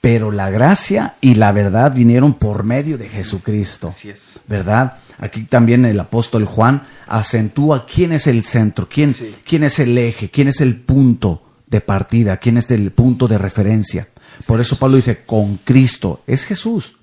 [0.00, 3.88] pero la gracia y la verdad vinieron por medio de Jesucristo.
[3.88, 4.34] Así es.
[4.46, 4.98] ¿Verdad?
[5.18, 9.34] Aquí también el apóstol Juan acentúa quién es el centro, quién, Sí.
[9.44, 13.38] quién es el eje, quién es el punto de partida, quién es el punto de
[13.38, 14.06] referencia.
[14.46, 16.98] Por eso Pablo dice, con Cristo, es Jesús,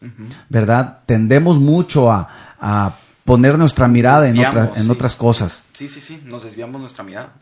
[0.48, 1.00] ¿verdad?
[1.06, 4.90] Tendemos mucho a, a poner nuestra mirada en, otra- en sí.
[4.90, 5.64] otras cosas.
[5.74, 7.34] Sí, sí, sí, nos desviamos nuestra mirada.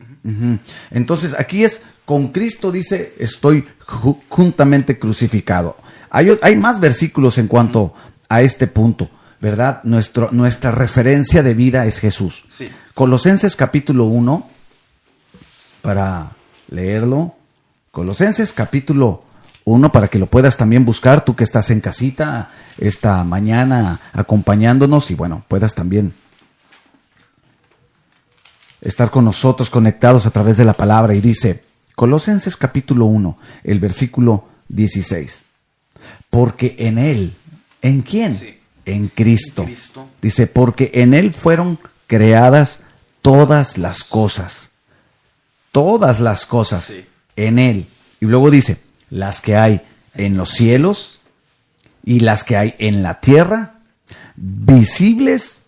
[0.90, 5.76] Entonces, aquí es, con Cristo dice, estoy ju- juntamente crucificado.
[6.10, 7.94] Hay, hay más versículos en cuanto
[8.28, 9.08] a este punto,
[9.40, 9.80] ¿verdad?
[9.84, 12.44] Nuestro, nuestra referencia de vida es Jesús.
[12.48, 12.68] Sí.
[12.94, 14.48] Colosenses capítulo 1,
[15.82, 16.32] para
[16.68, 17.34] leerlo.
[17.90, 19.24] Colosenses capítulo
[19.64, 25.10] 1, para que lo puedas también buscar, tú que estás en casita esta mañana acompañándonos
[25.10, 26.14] y bueno, puedas también
[28.80, 31.14] estar con nosotros conectados a través de la palabra.
[31.14, 35.42] Y dice, Colosenses capítulo 1, el versículo 16.
[36.30, 37.36] Porque en Él,
[37.82, 38.34] ¿en quién?
[38.36, 38.56] Sí.
[38.86, 39.62] En Cristo.
[39.62, 40.08] En Cristo.
[40.22, 42.80] Dice, porque en Él fueron creadas
[43.22, 44.70] todas las cosas.
[45.72, 46.84] Todas las cosas.
[46.84, 47.04] Sí.
[47.36, 47.86] En Él.
[48.20, 48.78] Y luego dice,
[49.10, 49.82] las que hay
[50.14, 51.20] en los cielos
[52.04, 53.80] y las que hay en la tierra,
[54.36, 55.62] visibles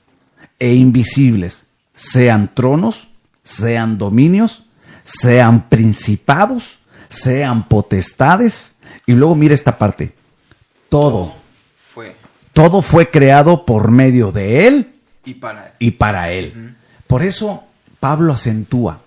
[0.58, 3.10] e invisibles, sean tronos,
[3.42, 4.64] sean dominios,
[5.04, 6.78] sean principados,
[7.08, 8.74] sean potestades.
[9.06, 10.14] Y luego mira esta parte.
[10.88, 11.34] Todo,
[11.92, 12.16] Fue
[12.52, 14.92] todo fue creado por medio de Él
[15.24, 16.76] y para y para Él.
[17.06, 17.64] Por eso
[17.98, 19.00] Pablo acentúa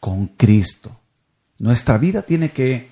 [0.00, 0.98] con Cristo.
[1.58, 2.88] Nuestra vida tiene que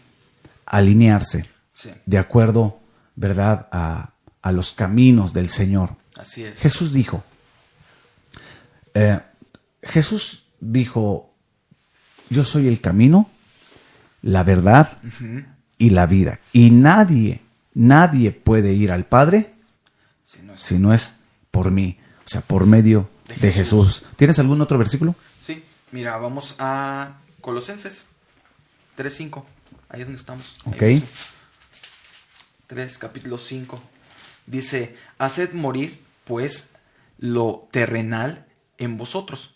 [0.66, 2.80] alinearse Sí, de acuerdo,
[3.16, 4.10] ¿verdad?, a,
[4.42, 5.96] a los caminos del Señor.
[6.18, 6.60] así es.
[6.60, 7.24] Jesús dijo,
[8.94, 9.20] eh,
[9.82, 11.32] Jesús dijo,
[12.30, 13.28] yo soy el camino,
[14.22, 14.98] la verdad
[15.78, 16.38] y la vida.
[16.52, 17.42] Y nadie,
[17.74, 19.54] nadie puede ir al Padre
[20.24, 21.14] Sí, no es- si no es
[21.50, 23.86] por mí, o sea, por medio De de, Jesús.
[24.00, 24.08] Jesús.
[24.16, 25.14] ¿Tienes algún otro versículo?
[25.40, 28.06] Sí, mira, vamos a Colosenses
[28.96, 29.44] 3.5.
[29.94, 30.56] Ahí es donde estamos.
[30.64, 30.82] Ok.
[30.82, 31.06] mismo.
[32.66, 33.80] 3, capítulo 5.
[34.46, 36.70] Dice, haced morir, pues,
[37.18, 38.46] lo terrenal
[38.78, 39.54] en vosotros.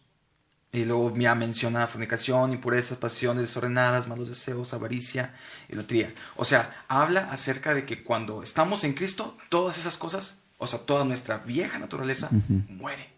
[0.71, 5.35] Y luego ya menciona fornicación, impurezas, pasiones desordenadas, malos deseos, avaricia,
[5.69, 6.15] idolatría.
[6.37, 10.79] O sea, habla acerca de que cuando estamos en Cristo, todas esas cosas, o sea,
[10.79, 12.29] toda nuestra vieja naturaleza
[12.69, 13.11] muere.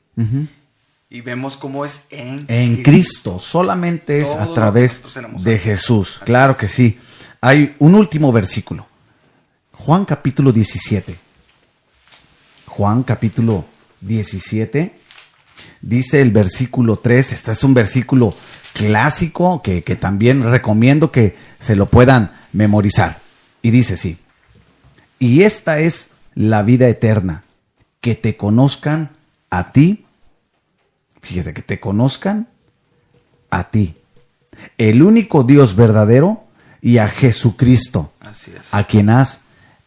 [1.13, 5.03] Y vemos cómo es en, En Cristo, solamente es Todo a través
[5.43, 5.59] de.
[5.59, 6.17] Jesús.
[6.17, 6.59] Así Claro es.
[6.59, 6.99] que sí.
[7.41, 8.87] Hay un último versículo.
[9.73, 11.17] Juan capítulo 17.
[12.67, 13.65] Juan capítulo
[14.03, 14.95] 17.
[15.81, 17.33] Dice el versículo 3.
[17.33, 18.35] Este es un versículo
[18.75, 23.21] clásico que, que también recomiendo que se lo puedan memorizar.
[23.63, 24.19] Y dice así.
[25.19, 27.45] Y esta es la vida eterna,
[28.01, 29.11] que te conozcan
[29.51, 30.05] a ti.
[31.21, 32.49] Fíjate, que te conozcan
[33.51, 33.97] a ti,
[34.79, 36.45] el único Dios verdadero,
[36.83, 38.73] y a Jesucristo, Así es.
[38.75, 39.41] a quien has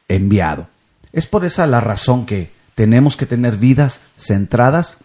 [0.07, 0.69] enviado.
[1.11, 4.97] Es por esa la razón que tenemos que tener vidas centradas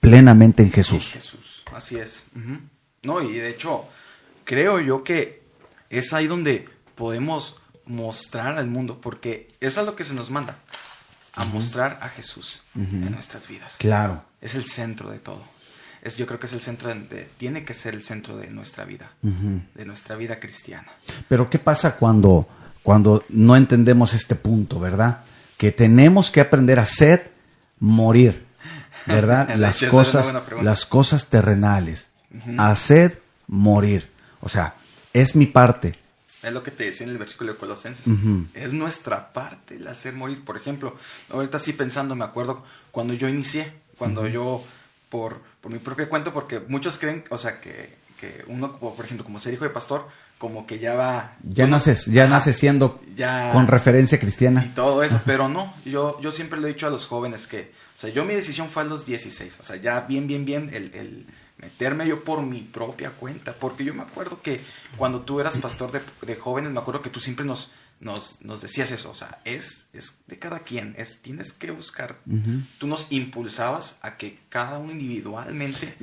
[0.00, 1.10] plenamente en Jesús.
[1.12, 1.64] Jesús.
[1.74, 2.26] Así es.
[3.02, 3.86] No, y de hecho,
[4.44, 5.42] creo yo que
[5.90, 10.58] es ahí donde podemos mostrar al mundo, porque eso es lo que se nos manda,
[11.34, 13.76] a mostrar a Jesús en nuestras vidas.
[13.78, 14.24] Claro.
[14.40, 15.42] Es el centro de todo.
[16.04, 18.84] Es, yo creo que es el centro de, tiene que ser el centro de nuestra
[18.84, 20.92] vida, de nuestra vida cristiana.
[21.28, 22.46] Pero ¿qué pasa cuando,
[22.82, 25.24] cuando no entendemos este punto, verdad?
[25.56, 27.32] Que tenemos que aprender a ser,
[27.80, 28.44] morir,
[29.06, 29.48] ¿verdad?
[29.56, 32.10] Las cosas, las cosas terrenales.
[32.58, 34.10] Hacer, morir.
[34.40, 34.74] O sea,
[35.12, 35.94] es mi parte.
[36.42, 38.06] Es lo que te decía en el versículo de Colosenses.
[38.52, 40.44] Es nuestra parte el hacer morir.
[40.44, 40.96] Por ejemplo,
[41.30, 44.62] ahorita sí pensando, me acuerdo cuando yo inicié, cuando yo,
[45.14, 49.04] por, por mi propia cuenta, porque muchos creen, o sea, que, que uno, como, por
[49.04, 50.08] ejemplo, como ser hijo de pastor,
[50.38, 51.36] como que ya va...
[51.44, 54.72] Ya naces, ya Ajá, naces siendo ya- con referencia y cristiana.
[54.74, 58.00] todo eso, pero no, yo, yo siempre le he dicho a los jóvenes que, o
[58.00, 60.92] sea, yo mi decisión fue a los 16, o sea, ya bien, bien, bien, el,
[60.94, 61.26] el
[61.58, 64.60] meterme yo por mi propia cuenta, porque yo me acuerdo que
[64.96, 67.70] cuando tú eras pastor de, de jóvenes, me acuerdo que tú siempre nos,
[68.00, 72.16] nos, nos decías eso, o sea, es, es de cada quien, es, tienes que buscar,
[72.78, 75.96] tú nos impulsabas a que cada uno individualmente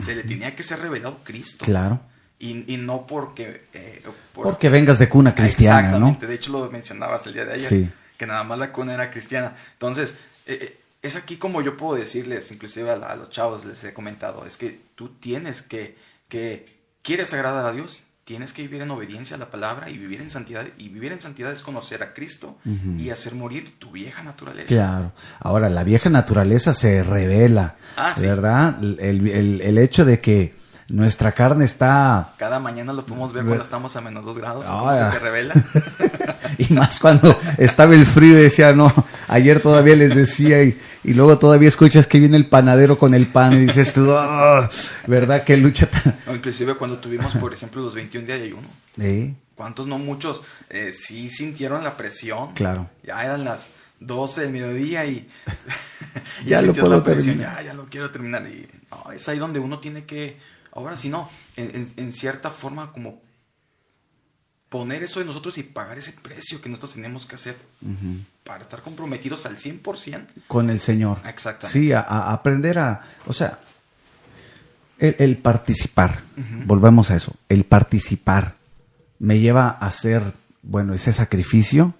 [0.00, 1.64] se le tenía que ser revelado Cristo.
[1.64, 2.00] Claro.
[2.38, 3.66] Y, y no porque...
[3.72, 6.06] eh, por- Porque vengas de cuna cristiana, ¿no?
[6.08, 7.90] Exactamente, de hecho lo mencionabas el día de ayer, Sí.
[8.16, 9.56] que nada más la cuna era cristiana.
[9.72, 13.64] Entonces, eh, eh, es aquí como yo puedo decirles, inclusive a, la- a los chavos
[13.64, 15.96] les he comentado, es que tú tienes que,
[16.28, 20.20] que quieres agradar a Dios, tienes que vivir en obediencia a la palabra y vivir
[20.20, 20.66] en santidad.
[20.76, 22.58] Y vivir en santidad es conocer a Cristo
[22.98, 24.66] y hacer morir tu vieja naturaleza.
[24.68, 25.12] Claro.
[25.40, 28.20] Ahora, la vieja naturaleza se revela, Ah, sí.
[28.26, 28.76] ¿verdad?
[28.84, 30.54] El, el- el hecho de que
[30.88, 34.90] nuestra carne está, Cada mañana lo podemos ver cuando estamos a menos dos grados, cómo
[34.90, 35.54] se revela.
[36.58, 38.92] y más cuando estaba el frío y decía, no,
[39.28, 43.26] ayer todavía les decía, y, y luego todavía escuchas que viene el panadero con el
[43.26, 44.68] pan y dices tú, "Ah",
[45.06, 45.44] ¿verdad?
[45.44, 46.16] Qué lucha tan...
[46.34, 48.68] inclusive cuando tuvimos, por ejemplo, los 21 días de ayuno.
[48.98, 52.52] Sí, ¿Cuántos no muchos eh, sí sintieron la presión?
[52.54, 52.88] Claro.
[53.04, 53.70] Ya eran las
[54.00, 55.28] 12 del mediodía y
[56.46, 57.56] Ya lo puedo la presión, terminar.
[57.58, 58.46] Ya, ya lo quiero terminar.
[58.46, 60.36] Y no, es ahí donde uno tiene que,
[60.72, 63.20] ahora sí no, en, en- en cierta forma como
[64.68, 67.56] poner eso de nosotros y pagar ese precio que nosotros tenemos que hacer
[68.44, 70.26] para estar comprometidos al 100%.
[70.46, 71.18] con el Señor.
[71.26, 71.78] Exactamente.
[71.78, 73.60] Sí, a, a aprender a, o sea,
[74.98, 76.22] el, el participar,
[76.66, 78.56] volvemos a eso, el participar
[79.18, 81.94] me lleva a hacer, bueno, ese sacrificio,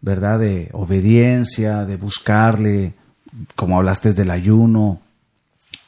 [0.00, 0.38] ¿verdad?
[0.38, 2.94] De obediencia, de buscarle,
[3.54, 5.00] como hablaste del ayuno,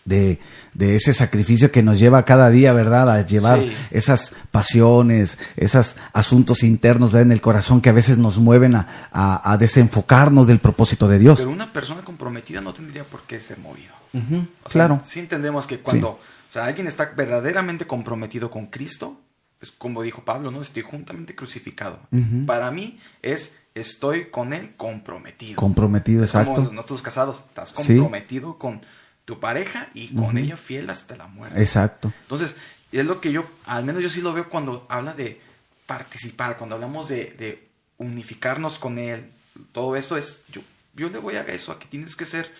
[0.09, 0.41] de,
[0.75, 3.11] de ese sacrificio que nos lleva cada día, ¿verdad?
[3.11, 3.73] A llevar Sí.
[3.91, 9.53] esas pasiones, esos asuntos internos en el corazón que a veces nos mueven a, a-
[9.53, 11.39] a desenfocarnos del propósito de Dios.
[11.39, 13.93] Pero una persona comprometida no tendría por qué ser movido.
[14.13, 15.03] Ujú, O sea, claro.
[15.07, 19.21] Sí entendemos que cuando o sea, alguien está verdaderamente comprometido con Cristo,
[19.61, 20.63] es como dijo Pablo, ¿no?
[20.63, 21.99] Estoy juntamente crucificado.
[22.47, 25.57] Para mí es estoy con él comprometido.
[25.57, 26.71] Comprometido, exacto.
[26.73, 27.75] nosotros casados, estás Sí.
[27.99, 28.81] comprometido con,
[29.29, 31.61] tu pareja y con ella fiel hasta la muerte.
[31.61, 32.11] Exacto.
[32.23, 32.57] Entonces,
[32.91, 35.39] es lo que yo, al menos yo sí lo veo cuando habla de
[35.85, 37.69] participar, cuando hablamos de, de
[37.99, 39.27] unificarnos con Él,
[39.73, 40.63] todo eso es, yo,
[40.95, 42.51] yo le voy a eso, a que tienes que ser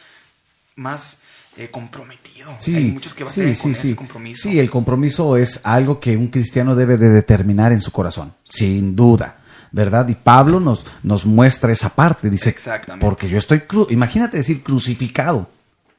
[0.77, 1.21] más
[1.57, 2.55] eh, comprometido.
[2.59, 3.95] Sí, Hay muchos que van sí, a sí, ese sí.
[3.95, 4.51] compromiso.
[4.51, 8.95] Sí, el compromiso es algo que un cristiano debe de determinar en su corazón, sin
[8.95, 9.39] duda,
[9.73, 10.07] ¿verdad?
[10.07, 13.07] Y Pablo nos, nos muestra esa parte, dice, Exactamente.
[13.07, 15.49] porque yo estoy, imagínate decir crucificado,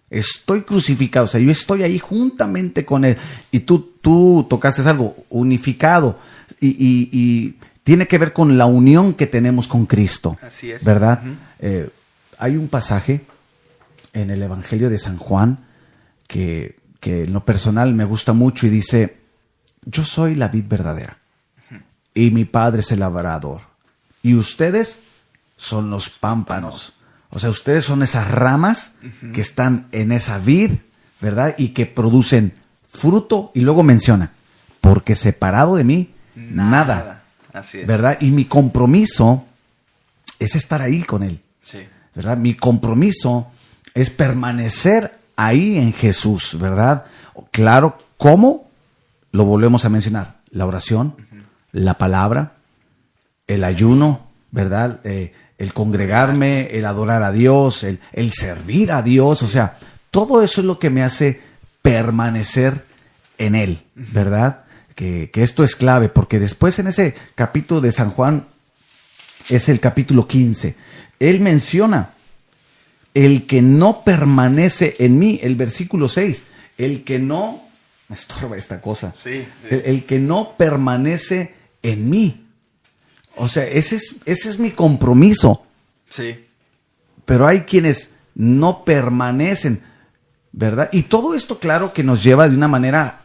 [0.10, 3.18] estoy crucificado, o sea, yo estoy ahí juntamente con él,
[3.51, 6.18] y tú, tú tocaste algo, unificado,
[6.60, 10.84] y, y- y tiene que ver con la unión que tenemos con Cristo, Así es.
[10.84, 11.22] ¿verdad?
[11.60, 11.89] Eh,
[12.38, 13.22] hay un pasaje
[14.14, 15.60] en el Evangelio de San Juan
[16.28, 19.18] que, que en lo personal me gusta mucho y dice,
[19.86, 21.18] yo soy la vid verdadera
[22.14, 23.62] y mi padre es el labrador
[24.22, 25.01] y ustedes
[25.55, 26.93] son los pámpanos.
[27.30, 28.93] O sea, ustedes son esas ramas
[29.34, 30.71] que están en esa vid,
[31.21, 31.55] ¿verdad?
[31.57, 32.53] Y que producen
[32.88, 34.34] fruto y luego menciona,
[34.82, 37.23] porque separado de mí, nada,
[37.53, 37.88] Así es.
[37.88, 38.17] ¿verdad?
[38.19, 39.45] Y mi compromiso
[40.39, 41.41] es estar ahí con él.
[41.61, 41.80] Sí.
[42.15, 42.38] ¿verdad?
[42.38, 43.51] Mi compromiso
[43.93, 47.05] es permanecer ahí en Jesús, ¿verdad?
[47.51, 48.69] Claro, ¿cómo?
[49.32, 50.39] Lo volvemos a mencionar.
[50.51, 51.15] La oración,
[51.71, 52.53] la palabra,
[53.47, 54.99] el ayuno, ¿verdad?
[55.03, 59.78] Eh, el congregarme, el adorar a Dios, el, el servir a Dios, o sea,
[60.10, 61.41] todo eso es lo que me hace
[61.84, 62.86] permanecer
[63.38, 64.64] en Él, ¿verdad?
[64.95, 68.47] Que, que esto es clave, porque después en ese capítulo de San Juan,
[69.49, 70.76] es el capítulo 15.
[71.20, 72.14] Él menciona
[73.14, 76.43] el que no permanece en mí, el versículo 6,
[76.78, 77.64] el que no,
[78.07, 79.45] me estorba esta cosa, Sí.
[79.70, 82.45] el, el que no permanece en mí.
[83.39, 85.63] O sea, ese es, ese es mi compromiso,
[86.09, 86.45] Sí.
[87.25, 89.81] pero hay quienes no permanecen,
[90.51, 90.89] ¿verdad?
[90.91, 93.21] Y todo esto, claro, que nos lleva de una manera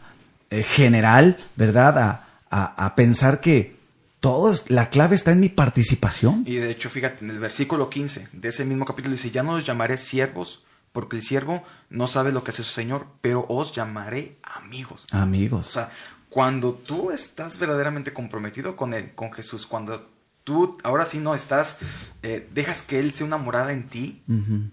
[0.51, 1.97] eh, general, ¿verdad?
[1.97, 3.75] A, a- a pensar que
[4.19, 6.43] todo es- la clave está en mi participación.
[6.47, 9.55] Y de hecho, fíjate, en el versículo 15 de ese mismo capítulo dice, ya no
[9.55, 10.63] los llamaré siervos,
[10.93, 15.05] porque el siervo no sabe lo que hace su Señor, pero os llamaré amigos.
[15.11, 15.67] O Amigos.
[15.67, 15.91] sea,
[16.35, 20.05] cuando tú estás verdaderamente comprometido con Él, con Jesús, cuando
[20.43, 21.77] tú ahora sí no estás,
[22.23, 24.69] eh, dejas que Él sea una morada en ti, Ujú.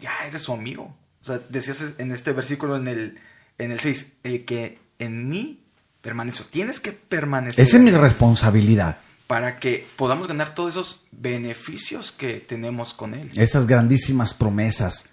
[0.00, 0.96] ya eres su amigo.
[1.22, 3.20] O sea, decías en este versículo en el,
[3.58, 5.62] en el 6, el que en mí
[6.00, 7.64] permanece, tienes que permanecer.
[7.64, 8.98] Esa es mi responsabilidad.
[9.28, 13.30] para que podamos ganar todos esos beneficios que tenemos con Él.
[13.36, 15.04] Esas grandísimas promesas,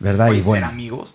[0.00, 0.32] ¿verdad?
[0.32, 1.14] Y bueno, ser amigos.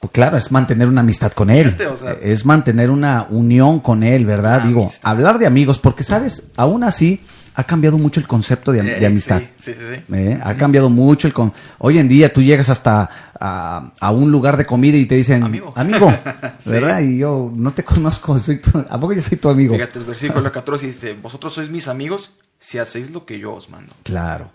[0.00, 1.76] Pues claro, es mantener una amistad con él.
[1.92, 4.62] O sea- es mantener una unión con él, ¿verdad?
[4.62, 5.10] Digo, amistad.
[5.10, 7.20] hablar de amigos, porque sabes, aún así
[7.54, 9.40] ha cambiado mucho el concepto de, am- de Eh, amistad.
[9.56, 10.14] Sí, sí, sí.
[10.14, 10.38] ¿eh?
[10.44, 11.52] Ha cambiado mucho el con.
[11.78, 13.08] Hoy en día tú llegas hasta
[13.40, 15.74] a, a un lugar de comida y te dicen Amigo.
[16.60, 16.70] Sí.
[16.70, 17.00] ¿verdad?
[17.00, 19.74] Y yo no te conozco, soy tu, ¿a poco yo soy tu amigo?
[19.74, 23.68] Fíjate, el versículo 14 dice, vosotros sois mis amigos si hacéis lo que yo os
[23.68, 23.92] mando.
[24.04, 24.52] Claro.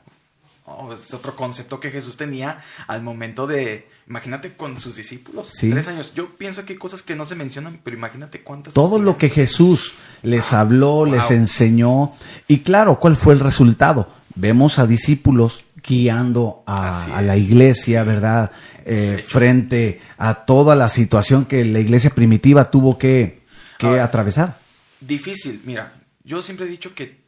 [0.66, 5.70] Oh, es otro concepto que Jesús tenía al momento de, imagínate con sus discípulos, Sí.
[5.70, 6.14] tres años.
[6.16, 8.74] Yo pienso que hay cosas que no se mencionan, pero imagínate cuántas.
[8.74, 11.05] Todo lo que Jesús les habló, wow.
[11.07, 12.14] les enseñó.
[12.47, 14.09] Y claro, ¿cuál fue el resultado?
[14.36, 18.49] Vemos a discípulos guiando a, la iglesia, ¿verdad?
[18.86, 23.41] Eh, frente a toda la situación que la iglesia primitiva tuvo que,
[23.78, 24.59] que Ahora, atravesar.
[25.01, 27.22] Difícil, mira, yo siempre he dicho que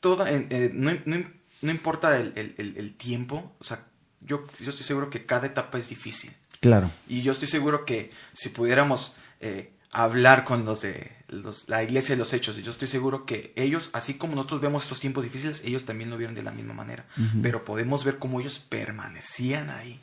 [0.00, 3.84] toda, eh, eh, no, no- no importa el, el- el- el tiempo, o sea,
[4.20, 6.32] yo, yo estoy seguro que cada etapa es difícil.
[6.60, 6.90] Claro.
[7.08, 12.14] Y yo estoy seguro que si pudiéramos eh, hablar con los de los- la iglesia
[12.14, 15.62] de los hechos, yo estoy seguro que ellos, así como nosotros vemos estos tiempos difíciles,
[15.64, 17.04] ellos también lo vieron de la misma manera.
[17.42, 20.00] Pero podemos ver cómo ellos permanecían ahí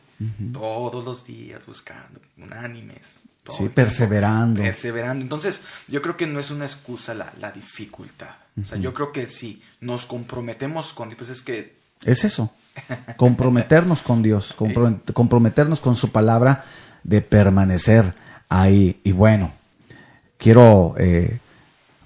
[0.53, 3.19] todos los días buscando, unánimes.
[3.51, 4.61] Sí, tiempo, perseverando.
[4.61, 5.21] Perseverando.
[5.23, 8.29] Entonces, yo creo que no es una excusa la, la dificultad.
[8.61, 11.75] O sea, yo creo que si nos comprometemos con, pues es que
[12.05, 12.51] Es eso.
[13.17, 16.63] Comprometernos con Dios, compro- comprometernos con su palabra
[17.03, 18.13] de permanecer
[18.49, 18.99] ahí.
[19.03, 19.51] Y bueno,
[20.37, 21.39] quiero, eh,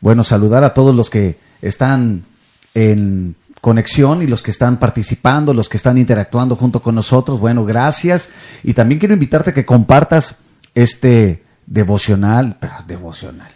[0.01, 2.25] bueno, saludar a todos los que están
[2.73, 7.39] en conexión y los que están participando, los que están interactuando junto con nosotros.
[7.39, 8.29] Bueno, gracias.
[8.63, 10.35] Y también quiero invitarte a que compartas
[10.77, 13.49] este devocional, ah, devocional.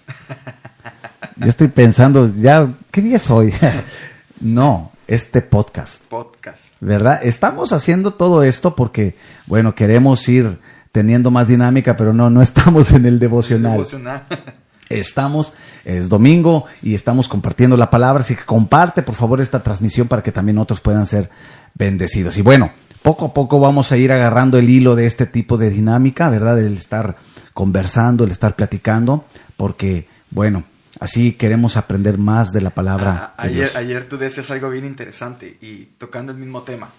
[1.37, 3.53] Yo estoy pensando, ya, ¿qué día es hoy?
[4.41, 6.03] no, este podcast.
[6.05, 6.73] podcast.
[6.79, 7.19] ¿verdad?
[7.21, 9.15] Estamos haciendo todo esto porque,
[9.45, 10.59] bueno, queremos ir
[10.91, 13.73] teniendo más dinámica, pero no, no estamos en el devocional.
[13.73, 14.25] Devocional.
[14.89, 15.53] Estamos,
[15.85, 20.21] es domingo y estamos compartiendo la palabra, así que comparte por favor esta transmisión para
[20.21, 21.29] que también otros puedan ser
[21.75, 22.35] bendecidos.
[22.35, 25.69] Y bueno, poco a poco vamos a ir agarrando el hilo de este tipo de
[25.69, 26.59] dinámica, ¿verdad?
[26.59, 27.15] El estar
[27.53, 29.25] conversando, el estar platicando,
[29.57, 30.63] porque, bueno,
[30.99, 33.33] así queremos aprender más de la palabra.
[33.37, 36.91] Ah, ayer, ayer tú decías algo bien interesante y tocando el mismo tema.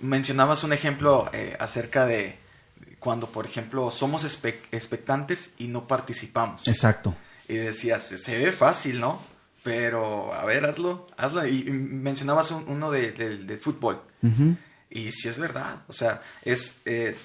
[0.00, 2.38] Mencionabas un ejemplo eh, acerca de
[2.98, 6.68] cuando, por ejemplo, somos expectantes y no participamos.
[6.68, 7.14] Exacto.
[7.48, 9.20] Y decías, se ve fácil, ¿no?
[9.62, 11.46] Pero, a ver, hazlo, hazlo.
[11.46, 14.02] Y, mencionabas uno de, fútbol.
[14.90, 16.78] Y sí es verdad, o sea, es...
[16.84, 17.16] Eh,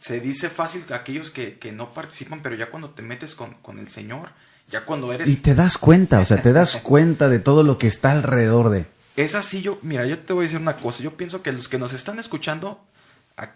[0.00, 3.78] se dice fácil a aquellos que, no participan, pero ya cuando te metes con, con,
[3.78, 4.30] el Señor,
[4.70, 5.28] ya cuando eres...
[5.28, 8.70] Y te das cuenta, o sea, te das cuenta de todo lo que está alrededor
[8.70, 8.86] de...
[9.16, 11.68] Es así, yo, mira, yo te voy a decir una cosa, yo pienso que los
[11.68, 12.80] que nos están escuchando,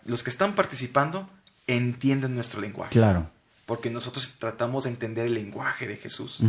[0.04, 1.30] los que están participando,
[1.68, 2.90] entienden nuestro lenguaje.
[2.90, 3.30] Claro.
[3.66, 6.40] Porque nosotros tratamos de entender el lenguaje de Jesús.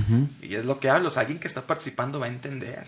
[0.41, 2.88] Y es lo que hablo, alguien que está participando va a entender.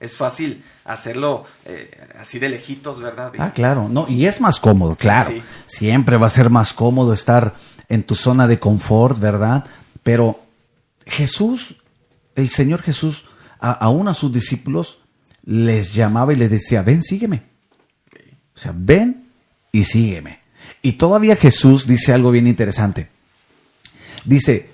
[0.00, 1.90] Es fácil hacerlo eh,
[2.20, 3.32] así de lejitos, ¿verdad?
[3.38, 5.32] ah, claro, no, y es más cómodo, claro.
[5.66, 7.54] Siempre va a ser más cómodo estar
[7.88, 9.64] en tu zona de confort, ¿verdad?
[10.02, 10.42] Pero
[11.06, 11.76] Jesús,
[12.34, 13.24] el Señor Jesús,
[13.58, 14.98] aún a sus discípulos
[15.44, 17.42] les llamaba y les decía, ven, sígueme.
[18.54, 19.26] O sea, ven
[19.72, 20.40] y sígueme.
[20.82, 23.08] Y todavía Jesús dice algo bien interesante.
[24.24, 24.70] Dice,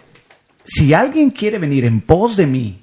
[0.64, 2.82] si alguien quiere venir en pos de mí,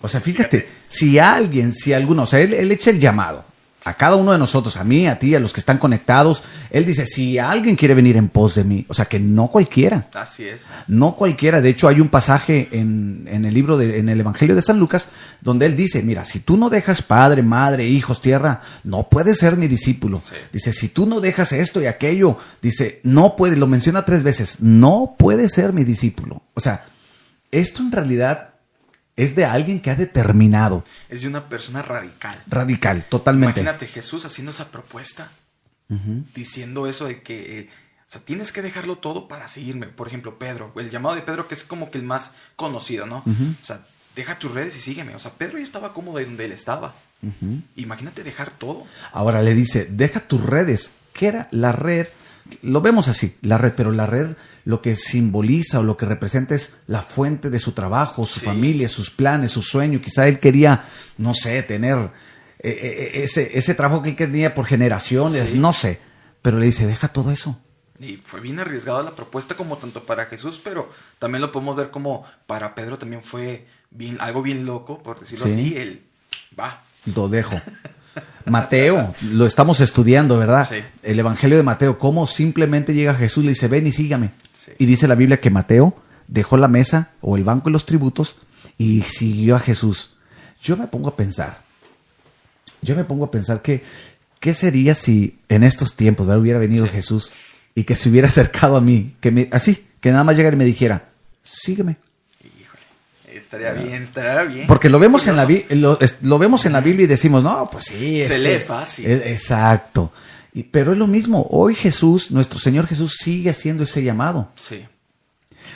[0.00, 3.44] o sea, fíjate, si alguien, si alguno, o sea, él, él echa el llamado
[3.84, 6.42] a cada uno de nosotros, a mí, a ti, a los que están conectados.
[6.70, 10.08] Él dice, si alguien quiere venir en pos de mí, o sea, que no cualquiera.
[10.12, 10.62] Así es.
[10.86, 11.60] No cualquiera.
[11.60, 14.78] De hecho, hay un pasaje en, en el libro, de, en el Evangelio de San
[14.78, 15.08] Lucas,
[15.40, 19.56] donde él dice, mira, si tú no dejas padre, madre, hijos, tierra, no puedes ser
[19.56, 20.22] mi discípulo.
[20.52, 24.60] Dice, si tú no dejas esto y aquello, dice, no puede, lo menciona tres veces,
[24.60, 26.42] no puede ser mi discípulo.
[26.54, 26.84] O sea,
[27.50, 28.49] esto en realidad
[29.20, 30.82] es de alguien que ha determinado.
[31.10, 32.42] Es de una persona radical.
[32.46, 33.60] Radical, totalmente.
[33.60, 35.30] Imagínate Jesús haciendo esa propuesta,
[36.34, 37.68] diciendo eso de que, eh,
[38.08, 39.88] o sea, tienes que dejarlo todo para seguirme.
[39.88, 43.18] Por ejemplo, Pedro, el llamado de Pedro que es como que el más conocido, ¿no?
[43.18, 43.84] O sea,
[44.16, 45.14] deja tus redes y sígueme.
[45.14, 46.94] O sea, Pedro ya estaba cómodo de donde él estaba.
[47.76, 48.84] Imagínate dejar todo.
[49.12, 50.92] Ahora le dice, deja tus redes.
[51.12, 52.06] ¿Qué era la red?
[52.62, 56.54] Lo vemos así, la red, pero la red lo que simboliza o lo que representa
[56.54, 60.00] es la fuente de su trabajo, su familia, sus planes, su sueño.
[60.00, 60.84] Quizá él quería,
[61.18, 65.72] no sé, tener eh, eh, eh, ese, ese trabajo que él tenía por generaciones, no
[65.72, 66.00] sé.
[66.42, 67.58] Pero le dice, deja todo eso.
[67.98, 71.90] Y fue bien arriesgada la propuesta como tanto para Jesús, pero también lo podemos ver
[71.90, 75.76] como para Pedro también fue bien, algo bien loco, por decirlo así.
[75.76, 76.02] Él
[76.58, 76.82] va.
[77.14, 77.60] Lo dejo.
[78.46, 80.68] Mateo, lo estamos estudiando, ¿verdad?
[81.02, 84.32] El Evangelio de Mateo, cómo simplemente llega Jesús, le dice, ven y sígame.
[84.78, 85.94] Y dice la Biblia que Mateo
[86.26, 88.36] dejó la mesa o el banco de los tributos
[88.78, 90.10] y siguió a Jesús.
[90.62, 91.62] Yo me pongo a pensar,
[92.82, 93.82] yo me pongo a pensar que,
[94.40, 97.32] ¿qué sería si en estos tiempos hubiera venido Jesús
[97.74, 100.58] y que se hubiera acercado a mí, que me, así, que nada más llegara y
[100.58, 101.10] me dijera,
[101.42, 101.96] sígueme.
[103.50, 104.66] Estaría bien, estaría bien.
[104.68, 105.44] Porque lo vemos, en la,
[106.22, 108.24] lo, vemos en la Biblia y decimos, no, pues sí.
[108.24, 109.10] Se lee fácil.
[109.10, 110.12] exacto.
[110.52, 111.48] Y, pero es lo mismo.
[111.50, 114.52] Hoy Jesús, nuestro Señor Jesús, sigue haciendo ese llamado.
[114.54, 114.86] Sí.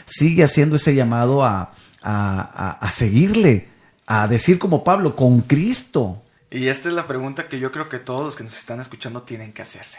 [0.06, 1.72] Sigue haciendo ese llamado a,
[2.92, 3.66] seguirle,
[4.06, 6.22] a decir como Pablo, con Cristo.
[6.52, 9.22] Y esta es la pregunta que yo creo que todos los que nos están escuchando
[9.22, 9.98] tienen que hacerse.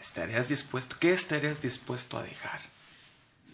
[0.00, 0.96] ¿Estarías dispuesto?
[0.98, 2.58] ¿Qué estarías dispuesto a dejar?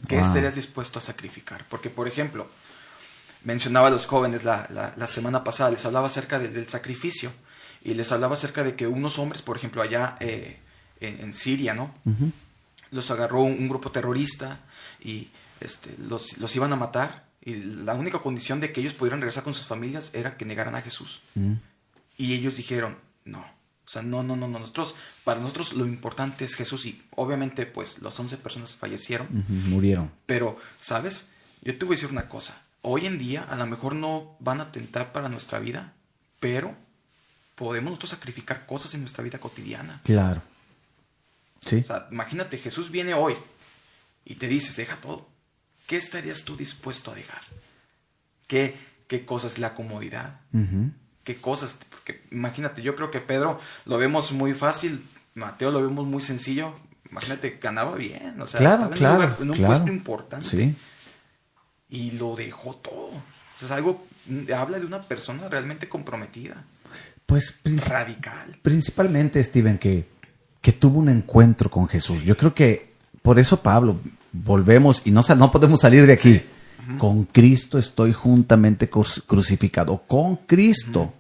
[0.09, 1.67] ¿Qué estarías dispuesto a sacrificar?
[1.69, 2.49] Porque, por ejemplo,
[3.49, 7.33] mencionaba a los jóvenes la, la, semana pasada, les hablaba acerca del sacrificio
[7.83, 10.59] y les hablaba acerca de que unos hombres, por ejemplo, allá eh,
[11.01, 11.95] en, Siria, ¿no?
[12.91, 14.61] Los agarró un, grupo terrorista
[15.03, 15.29] y
[15.61, 19.45] este, los, los, iban a matar y la única condición de que ellos pudieran regresar
[19.45, 21.23] con sus familias era que negaran a Jesús.
[22.19, 24.95] Y ellos dijeron, no, o sea, no, no, no, no, nosotros,
[25.25, 29.27] para nosotros lo importante es Jesús y obviamente pues las 11 personas fallecieron.
[29.71, 30.11] Murieron.
[30.27, 31.31] Pero, ¿sabes?
[31.63, 34.63] Yo te voy a decir una cosa hoy en día a lo mejor no van
[34.63, 35.93] a tentar para nuestra vida,
[36.41, 36.75] pero
[37.55, 40.01] podemos nosotros sacrificar cosas en nuestra vida cotidiana.
[40.05, 40.41] Claro.
[41.63, 41.77] Sí.
[41.77, 43.35] O sea, imagínate, Jesús viene hoy
[44.25, 45.29] y te dices, deja todo.
[45.87, 47.43] ¿Qué estarías tú dispuesto a dejar?
[48.47, 48.75] ¿Qué,
[49.07, 50.41] qué cosas la comodidad?
[51.25, 51.79] ¿Qué cosas?
[51.91, 56.75] Porque imagínate, yo creo que Pedro lo vemos muy fácil, Mateo lo vemos muy sencillo.
[57.11, 60.49] Imagínate, ganaba bien, o sea, claro, claro, en un, puesto importante.
[60.49, 60.77] Sí
[61.91, 63.11] y lo dejó todo.
[63.61, 64.07] es algo,
[64.55, 66.65] habla de una persona realmente comprometida.
[67.27, 68.59] Pues radical.
[68.63, 70.09] Principalmente, Steven, que,
[70.61, 72.23] que tuvo un encuentro con Jesús.
[72.23, 74.01] Yo creo que por eso, Pablo,
[74.33, 76.43] volvemos y no, no podemos salir de aquí.
[76.97, 80.03] Con Cristo estoy juntamente crucificado.
[80.07, 81.13] Con Cristo.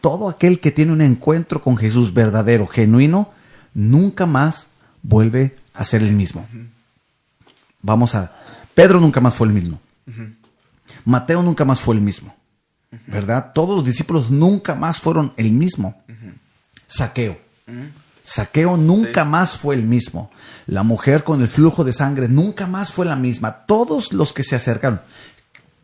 [0.00, 3.32] todo aquel que tiene un encuentro con Jesús verdadero, genuino,
[3.74, 4.68] nunca más
[5.02, 6.46] vuelve a ser el mismo.
[7.82, 8.32] Vamos a...
[8.76, 9.80] Pedro nunca más fue el mismo.
[11.06, 12.36] Mateo nunca más fue el mismo.
[13.06, 13.52] ¿Verdad?
[13.54, 16.02] Todos los discípulos nunca más fueron el mismo.
[16.86, 17.40] Saqueo.
[18.22, 20.30] Saqueo nunca más fue el mismo.
[20.66, 23.64] La mujer con el flujo de sangre nunca más fue la misma.
[23.64, 25.00] Todos los que se acercaron.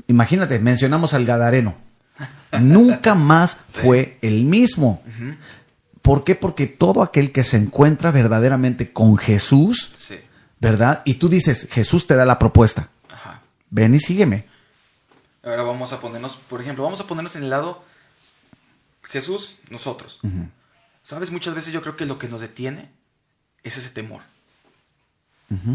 [0.06, 1.76] Imagínate, mencionamos al Gadareno.
[2.60, 5.02] Nunca más fue el mismo.
[6.02, 6.34] ¿Por qué?
[6.34, 9.90] Porque todo aquel que se encuentra verdaderamente con Jesús,
[10.62, 11.02] ¿verdad?
[11.04, 12.88] Y tú dices, Jesús te da la propuesta.
[13.68, 14.46] Ven y sígueme.
[15.42, 17.82] Ahora vamos a ponernos, por ejemplo, vamos a ponernos en el lado
[19.02, 20.20] Jesús, nosotros.
[21.02, 21.32] ¿Sabes?
[21.32, 22.90] Muchas veces yo creo que lo que nos detiene
[23.64, 24.22] es ese temor.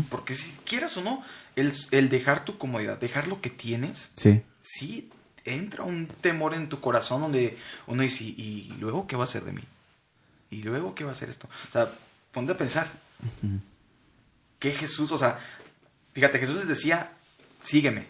[0.10, 1.22] Porque si quieras o no,
[1.56, 4.42] el, el, dejar tu comodidad, dejar lo que tienes, sí.
[4.60, 5.12] sí
[5.44, 9.44] entra un temor en tu corazón donde uno dice, ¿y luego qué va a ser
[9.44, 9.64] de mí?
[10.50, 11.48] ¿Y luego qué va a ser esto?
[11.70, 11.92] O sea,
[12.32, 12.90] ponte a pensar.
[14.60, 15.40] Que Jesús, o sea,
[16.14, 17.12] fíjate, Jesús les decía,
[17.64, 18.08] sígueme.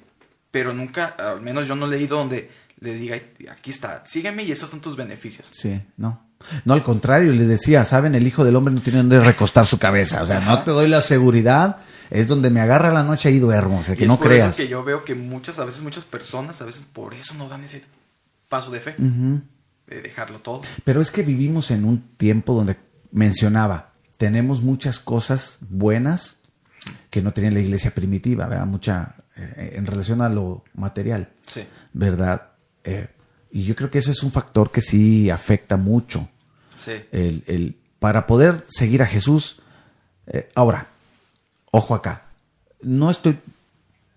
[0.51, 3.19] Pero nunca, al menos yo no he leído donde les diga,
[3.51, 5.49] aquí está, sígueme y esos son tus beneficios.
[5.51, 6.25] Sí, no.
[6.65, 9.79] No, al contrario, le decía, saben, el Hijo del Hombre no tiene donde recostar su
[9.79, 10.21] cabeza.
[10.21, 11.77] O sea, no te doy la seguridad,
[12.11, 13.79] es donde me agarra la noche y duermo.
[13.79, 14.49] O sea, que no por creas.
[14.49, 17.49] Eso que yo veo que muchas, a veces muchas personas, a veces por eso no
[17.49, 17.83] dan ese
[18.49, 20.61] paso de fe de dejarlo todo.
[20.83, 22.77] Pero es que vivimos en un tiempo donde
[23.11, 26.37] mencionaba, tenemos muchas cosas buenas
[27.09, 28.65] que no tenía la iglesia primitiva, ¿verdad?
[28.65, 31.65] Mucha eh, en relación a lo material, sí.
[31.93, 32.49] ¿verdad?
[32.83, 33.07] Eh,
[33.51, 36.29] y yo creo que eso es un factor que sí afecta mucho.
[36.75, 36.93] Sí.
[37.11, 39.59] El, el, para poder seguir a Jesús.
[40.27, 40.89] Eh, ahora,
[41.71, 42.25] ojo acá,
[42.81, 43.39] no estoy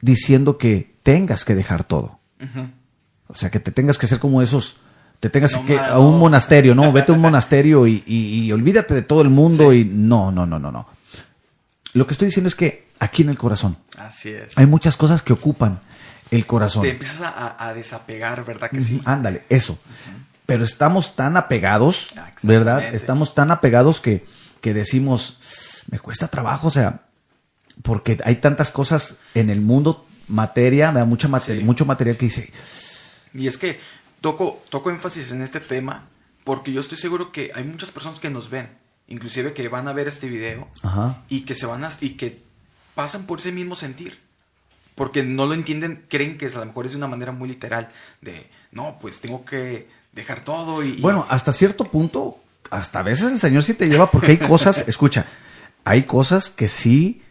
[0.00, 2.18] diciendo que tengas que dejar todo.
[3.28, 4.76] O sea, que te tengas que ser como esos
[5.20, 9.20] te tengas que a un monasterio, no, vete a un monasterio y, olvídate de todo
[9.20, 10.88] el mundo y no, no, no, no, no.
[11.92, 14.56] Lo que estoy diciendo es que aquí en el corazón Así es.
[14.56, 15.80] hay muchas cosas que ocupan
[16.30, 16.82] el corazón.
[16.82, 19.02] Te empiezas a, desapegar, ¿verdad que sí?
[19.04, 19.78] Ándale, eso.
[20.46, 22.94] Pero estamos tan apegados, ¿verdad?
[22.94, 24.24] Estamos tan apegados que,
[24.60, 27.02] que decimos, me cuesta trabajo, o sea,
[27.82, 32.52] porque hay tantas cosas en el mundo, materia, mucha materia, mucho material que dice.
[33.34, 33.78] Y es que
[34.20, 36.02] toco, toco énfasis en este tema
[36.44, 38.68] porque yo estoy seguro que hay muchas personas que nos ven,
[39.08, 40.68] inclusive que van a ver este video
[41.28, 42.42] y que se van a, y que
[42.94, 44.20] pasan por ese mismo sentir.
[44.94, 47.88] Porque no lo entienden, creen que a lo mejor es de una manera muy literal,
[48.20, 51.00] de, no, pues tengo que dejar todo y...
[51.00, 52.38] Bueno, hasta cierto punto,
[52.70, 55.26] hasta a veces el Señor sí te lleva porque hay cosas, escucha,
[55.84, 57.22] hay cosas que sí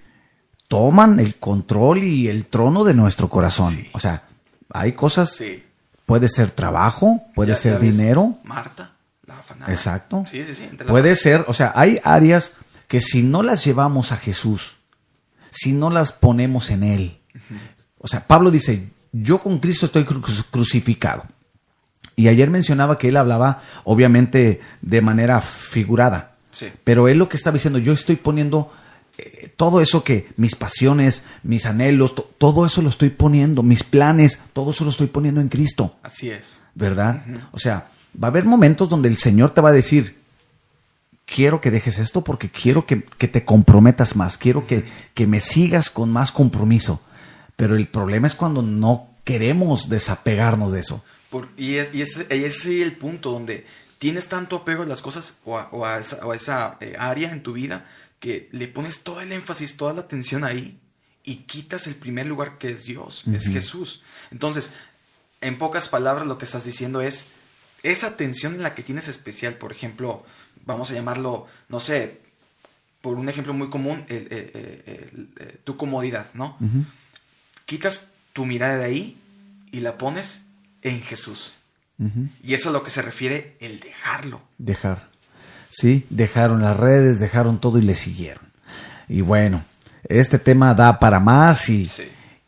[0.68, 3.78] toman el control y el trono de nuestro corazón.
[3.92, 4.24] O sea,
[4.72, 5.64] hay cosas sí.
[6.10, 8.40] Puede ser trabajo, puede ser dinero.
[8.44, 8.94] Marta,
[9.28, 9.72] la afanada.
[9.72, 10.26] Exacto.
[10.28, 10.68] Sí, sí, sí.
[10.88, 12.54] Puede ser, o sea, hay áreas
[12.88, 14.78] que si no las llevamos a Jesús,
[15.52, 17.20] si no las ponemos en Él.
[18.00, 21.28] O sea, Pablo dice, yo con Cristo estoy crucificado.
[22.16, 26.38] Y ayer mencionaba que él hablaba, obviamente, de manera figurada.
[26.50, 26.72] Sí.
[26.84, 28.74] Pero él lo que estaba diciendo, yo estoy poniendo
[29.20, 34.40] eh, todo eso que mis pasiones, mis anhelos, todo eso lo estoy poniendo, mis planes,
[34.54, 35.98] todo eso lo estoy poniendo en Cristo.
[36.04, 36.60] Así es.
[36.76, 37.26] ¿Verdad?
[37.52, 37.90] O sea,
[38.22, 40.18] va a haber momentos donde el Señor te va a decir,
[41.26, 45.90] quiero que dejes esto porque quiero que, te comprometas más, quiero que, que, me sigas
[45.90, 47.02] con más compromiso.
[47.56, 51.04] Pero el problema es cuando no queremos desapegarnos de eso.
[51.58, 53.66] y, es, y ese, es el punto donde
[53.98, 57.86] tienes tanto apego a las cosas o a, esa, eh, área en tu vida
[58.20, 60.80] que le pones todo el énfasis, toda la atención ahí
[61.24, 64.04] y quitas el primer lugar que es Dios, es Jesús.
[64.32, 64.72] Entonces,
[65.42, 67.28] en pocas palabras lo que estás diciendo es
[67.84, 70.26] esa atención en la que tienes especial, por ejemplo,
[70.66, 72.20] vamos a llamarlo, no sé,
[73.02, 74.06] por un ejemplo muy común,
[75.64, 76.58] tu comodidad, ¿no?
[77.66, 79.18] Quitas tu mirada de ahí
[79.72, 80.42] y la pones
[80.82, 81.56] en Jesús.
[82.44, 84.42] Y eso es a lo que se refiere el dejarlo.
[84.58, 85.09] Dejar.
[85.70, 88.44] Sí, dejaron las redes, dejaron todo y le siguieron.
[89.08, 89.64] Y bueno,
[90.04, 91.90] este tema da para más y,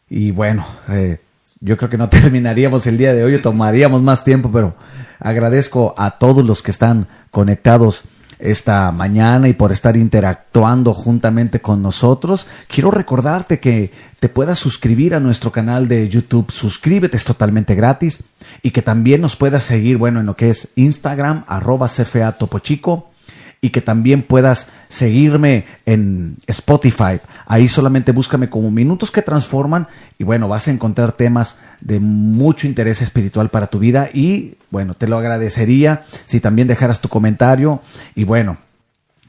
[0.10, 1.20] y bueno, eh,
[1.60, 4.76] yo creo que no terminaríamos el día de hoy, tomaríamos más tiempo, pero
[5.20, 8.04] agradezco a todos los que están conectados
[8.40, 12.48] esta mañana y por estar interactuando juntamente con nosotros.
[12.68, 16.52] Quiero recordarte que te puedas suscribir a nuestro canal de YouTube.
[16.52, 18.24] Suscríbete, es totalmente gratis.
[18.64, 22.58] Y que también nos puedas seguir, bueno, en lo que es Instagram, arroba CFA Topo
[22.58, 23.11] Chico
[23.64, 27.22] y que también puedas seguirme en Spotify.
[27.46, 29.88] Ahí solamente búscame como Minutos que Transforman
[30.18, 34.96] y bueno, vas a encontrar temas de mucho interés espiritual para tu vida y bueno,
[34.96, 37.82] te lo agradecería si también dejaras tu comentario
[38.16, 38.58] y bueno,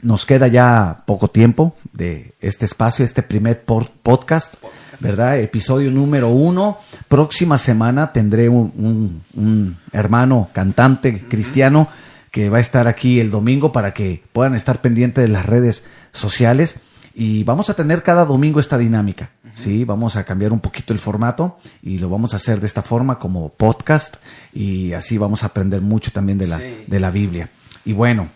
[0.01, 4.55] nos queda ya poco tiempo de este espacio, este primer podcast,
[4.99, 5.39] ¿verdad?
[5.39, 6.79] Episodio número uno.
[7.07, 11.89] Próxima semana tendré un, un hermano cantante cristiano
[12.33, 15.85] que va a estar aquí el domingo para que puedan estar pendientes de las redes
[16.13, 16.77] sociales.
[17.15, 19.85] Y vamos a tener cada domingo esta dinámica, ¿sí?
[19.85, 23.19] Vamos a cambiar un poquito el formato y lo vamos a hacer de esta forma
[23.19, 24.17] como podcast
[24.51, 27.51] y así vamos a aprender mucho también de la, de la Biblia.
[27.85, 28.31] Y bueno,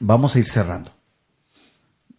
[0.00, 0.90] vamos a ir cerrando.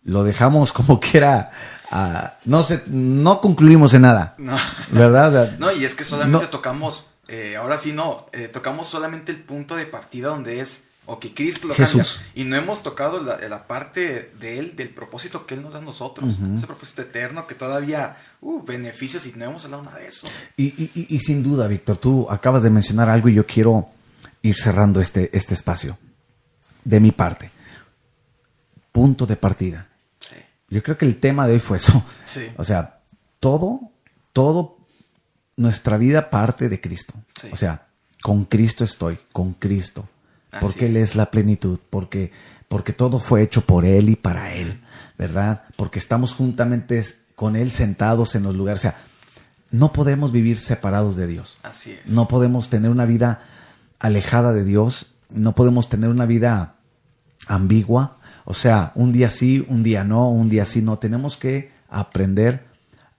[0.06, 1.52] Lo dejamos como quiera.
[1.92, 4.34] Uh, no sé, no concluimos en nada.
[4.40, 4.58] No.
[4.90, 5.56] ¿Verdad?
[5.60, 9.76] no, y es que solamente tocamos, eh, ahora sí no, eh, tocamos solamente el punto
[9.76, 12.22] de partida donde es o que Cristo lo Jesús.
[12.24, 12.42] cambia.
[12.42, 15.80] Y no hemos tocado la, la, parte de Él, del propósito que Él nos da
[15.80, 16.40] a nosotros.
[16.40, 16.58] Uh -huh.
[16.58, 20.28] Ese propósito eterno que todavía, uh, beneficios y no hemos hablado nada de eso.
[20.58, 23.90] Y, y, y, sin duda, Víctor, tú acabas de mencionar algo y yo quiero
[24.42, 25.98] ir cerrando este, este espacio.
[26.84, 27.52] De mi parte.
[28.92, 29.90] Punto de partida.
[30.20, 30.36] Sí.
[30.70, 32.04] Yo creo que el tema de hoy fue eso.
[32.26, 32.48] Sí.
[32.58, 33.02] O sea,
[33.40, 33.92] todo,
[34.34, 34.78] todo
[35.58, 37.14] nuestra vida parte de Cristo.
[37.40, 37.50] Sí.
[37.52, 37.88] O sea,
[38.22, 40.10] con Cristo estoy, con Cristo
[40.62, 42.32] porque Así Él es la plenitud, porque,
[42.68, 44.82] porque todo fue hecho por Él y para Él,
[45.18, 45.64] ¿verdad?
[45.76, 47.02] Porque estamos juntamente
[47.36, 48.82] con Él sentados en los lugares.
[48.82, 48.98] O sea,
[49.72, 51.58] no podemos vivir separados de Dios.
[51.64, 52.06] Así es.
[52.06, 53.42] No podemos tener una vida
[54.00, 56.76] alejada de Dios, no podemos tener una vida
[57.48, 61.00] ambigua, o sea, un día sí, un día no, un día sí no.
[61.00, 62.66] Tenemos que aprender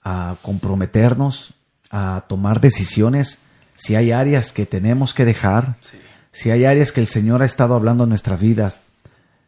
[0.02, 1.54] a comprometernos,
[1.90, 3.40] a tomar decisiones.
[3.74, 5.98] Si hay áreas que tenemos que dejar, Sí.
[6.36, 8.82] Si hay áreas que el Señor ha estado hablando en nuestras vidas,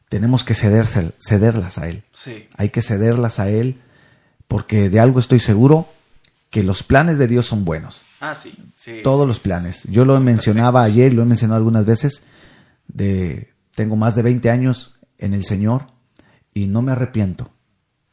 [0.09, 2.03] tenemos que cederse- cederlas a Él.
[2.13, 2.47] Sí.
[2.57, 3.79] Hay que cederlas a Él
[4.47, 5.87] porque de algo estoy seguro
[6.49, 8.01] que los planes de Dios son buenos.
[8.21, 8.55] Ah, sí.
[8.75, 9.83] sí Todos sí, los planes.
[9.85, 12.23] Yo lo mencionaba ayer, lo he mencionado algunas veces.
[12.87, 15.89] De, tengo más de 20 años en el Señor
[16.55, 17.51] y no me arrepiento.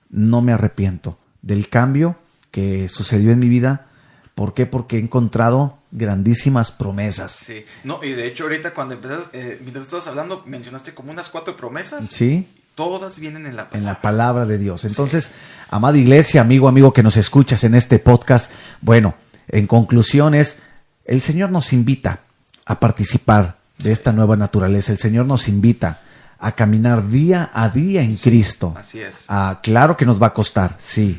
[0.09, 2.17] No me arrepiento del cambio
[2.51, 3.87] que sucedió en mi vida.
[4.35, 4.65] ¿Por qué?
[4.65, 7.31] Porque he encontrado grandísimas promesas.
[7.31, 7.65] Sí.
[7.83, 11.55] No, y de hecho ahorita cuando empezas, eh, mientras estabas hablando, mencionaste como unas cuatro
[11.55, 12.07] promesas.
[12.09, 12.47] ¿Sí?
[12.75, 14.83] Todas vienen en la en la palabra de Dios.
[14.83, 15.31] Entonces,
[15.69, 19.15] amada iglesia, amigo, amigo que nos escuchas en este podcast, bueno,
[19.47, 20.57] en conclusiones,
[21.05, 22.19] el Señor nos invita
[22.65, 24.91] a participar de esta nueva naturaleza.
[24.91, 26.01] El Señor nos invita
[26.39, 28.73] a caminar día a día en Cristo.
[28.77, 29.25] Así es.
[29.29, 31.17] Ah, claro que nos va a costar, sí,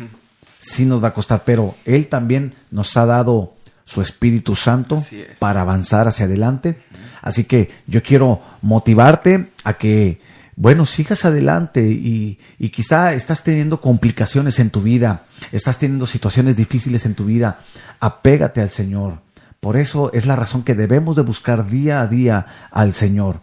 [0.61, 3.56] sí nos va a costar, pero Él también nos ha dado
[3.87, 5.39] su Espíritu Santo es.
[5.39, 6.83] para avanzar hacia adelante.
[7.23, 10.21] Así que yo quiero motivarte a que,
[10.57, 16.57] bueno, sigas adelante y, y quizá estás teniendo complicaciones en tu vida, estás teniendo situaciones
[16.57, 17.61] difíciles en tu vida,
[18.01, 19.23] apégate al Señor.
[19.61, 23.41] Por eso es la razón que debemos de buscar día a día al Señor.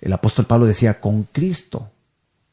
[0.00, 1.92] El apóstol Pablo decía, con Cristo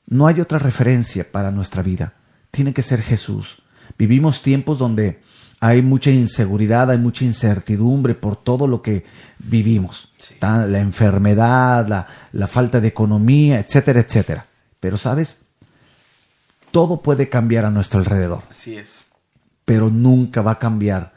[0.07, 2.13] no hay otra referencia para nuestra vida.
[2.51, 3.63] Tiene que ser Jesús.
[3.97, 5.21] Vivimos tiempos donde
[5.59, 9.05] hay mucha inseguridad, hay mucha incertidumbre por todo lo que
[9.39, 10.13] vivimos.
[10.17, 10.35] Sí.
[10.41, 14.45] La enfermedad, la, la falta de economía, etcétera, etcétera.
[14.79, 15.39] Pero sabes,
[16.71, 19.07] todo puede cambiar a nuestro alrededor, Así es.
[19.65, 21.13] pero nunca va a cambiar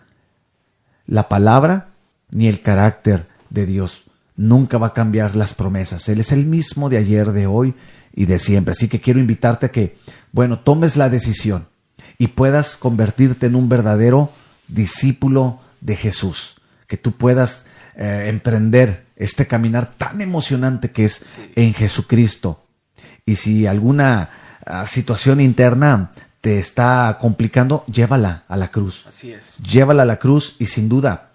[1.06, 1.88] la palabra
[2.30, 4.04] ni el carácter de Dios.
[4.34, 6.08] Nunca va a cambiar las promesas.
[6.08, 7.74] Él es el mismo de ayer, de hoy
[8.14, 8.72] y de siempre.
[8.72, 9.98] Así que quiero invitarte a que,
[10.32, 11.68] bueno, tomes la decisión
[12.18, 14.30] y puedas convertirte en un verdadero
[14.68, 16.56] discípulo de Jesús.
[16.86, 21.52] Que tú puedas eh, emprender este caminar tan emocionante que es Sí.
[21.56, 22.64] en Jesucristo.
[23.26, 24.30] Y si alguna
[24.66, 29.58] ah, situación interna te está complicando, llévala a la cruz Así es.
[29.58, 31.31] llévala a la cruz y sin duda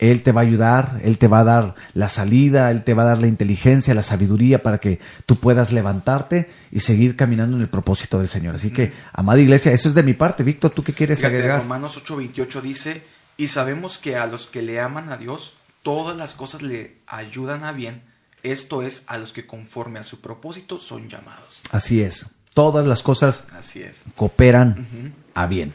[0.00, 3.02] Él te va a ayudar, Él te va a dar la salida, Él te va
[3.02, 7.62] a dar la inteligencia, la sabiduría para que tú puedas levantarte y seguir caminando en
[7.62, 8.54] el propósito del Señor.
[8.54, 10.42] Así que, amada iglesia, eso es de mi parte.
[10.42, 11.60] Víctor, ¿tú qué quieres Fíjate, agregar?
[11.60, 13.04] Romanos 8:28 dice,
[13.36, 17.64] y sabemos que a los que le aman a Dios, todas las cosas le ayudan
[17.64, 18.02] a bien,
[18.42, 21.60] esto es, a los que conforme a su propósito son llamados.
[21.72, 22.26] Así es.
[22.54, 24.02] Todas las cosas Así es.
[24.16, 25.74] cooperan a bien.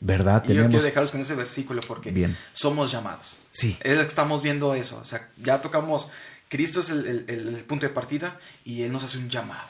[0.00, 0.42] ¿Verdad?
[0.44, 0.70] Y yo Tenemos...
[0.70, 2.36] quiero dejarlos con ese versículo porque Bien.
[2.52, 3.36] somos llamados.
[3.50, 3.76] Sí.
[3.82, 4.98] Es estamos viendo eso.
[5.02, 6.10] O sea, ya tocamos,
[6.48, 9.68] Cristo es el, el- el- el punto de partida y Él nos hace un llamado.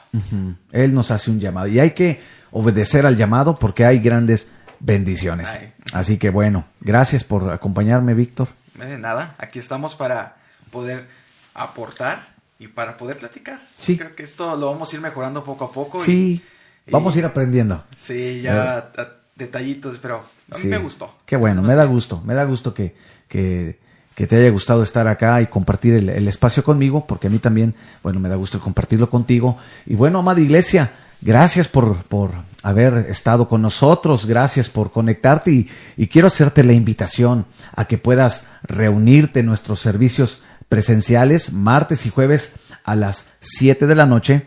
[0.71, 2.21] Él nos hace un llamado y hay que
[2.51, 4.49] obedecer al llamado porque hay grandes
[4.79, 5.49] bendiciones.
[5.49, 5.73] Ay.
[5.93, 8.47] Así que bueno, gracias por acompañarme, Víctor.
[8.81, 10.37] Eh, nada, aquí estamos para
[10.71, 11.07] poder
[11.55, 12.21] aportar
[12.59, 13.59] y para poder platicar.
[13.77, 13.97] Sí.
[13.97, 16.03] Creo que esto lo vamos a ir mejorando poco a poco.
[16.03, 16.41] Sí,
[16.85, 17.83] y- vamos a ir aprendiendo.
[17.97, 18.91] Sí, ya
[19.39, 20.17] detallitos, pero
[20.51, 20.67] a mí Sí.
[20.67, 21.15] me gustó.
[21.25, 22.93] Qué bueno, me da gusto, me da gusto que,
[23.27, 23.79] que,
[24.13, 27.39] que te haya gustado estar acá y compartir el, el espacio conmigo, porque a mí
[27.39, 27.73] también,
[28.03, 29.57] bueno, me da gusto compartirlo contigo.
[29.87, 32.31] Y bueno, amada iglesia, gracias por, por
[32.61, 37.97] haber estado con nosotros, gracias por conectarte y, y quiero hacerte la invitación a que
[37.97, 42.51] puedas reunirte en nuestros servicios presenciales martes y jueves
[42.83, 44.45] a las 7 de la noche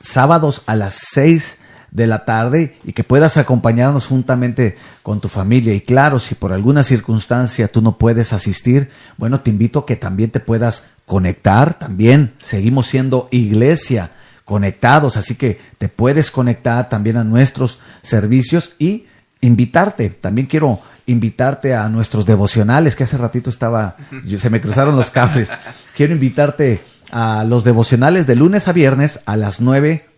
[0.00, 1.58] sábados a las 6
[1.92, 5.74] de la tarde y que puedas acompañarnos juntamente con tu familia.
[5.74, 8.88] Y claro, si por alguna circunstancia tú no puedes asistir,
[9.18, 11.78] bueno, te invito a que también te puedas conectar.
[11.78, 14.10] También seguimos siendo iglesia
[14.44, 19.04] conectados, así que te puedes conectar también a nuestros servicios y
[19.42, 20.08] invitarte.
[20.08, 23.96] También quiero invitarte a nuestros devocionales, que hace ratito estaba,
[24.38, 25.52] se me cruzaron los cables.
[25.96, 26.80] Quiero invitarte
[27.10, 30.11] a los devocionales de lunes a viernes a las 9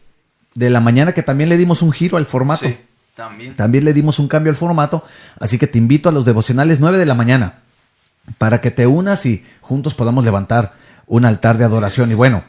[0.55, 2.67] de la mañana, que también le dimos un giro al formato.
[2.67, 2.77] Sí,
[3.15, 3.55] también.
[3.55, 5.05] También le dimos un cambio al formato,
[5.39, 7.61] así que te invito a los devocionales 9 de la mañana
[8.39, 10.73] para que te unas y juntos podamos levantar
[11.07, 12.11] un altar de adoración.
[12.11, 12.45] Y bueno,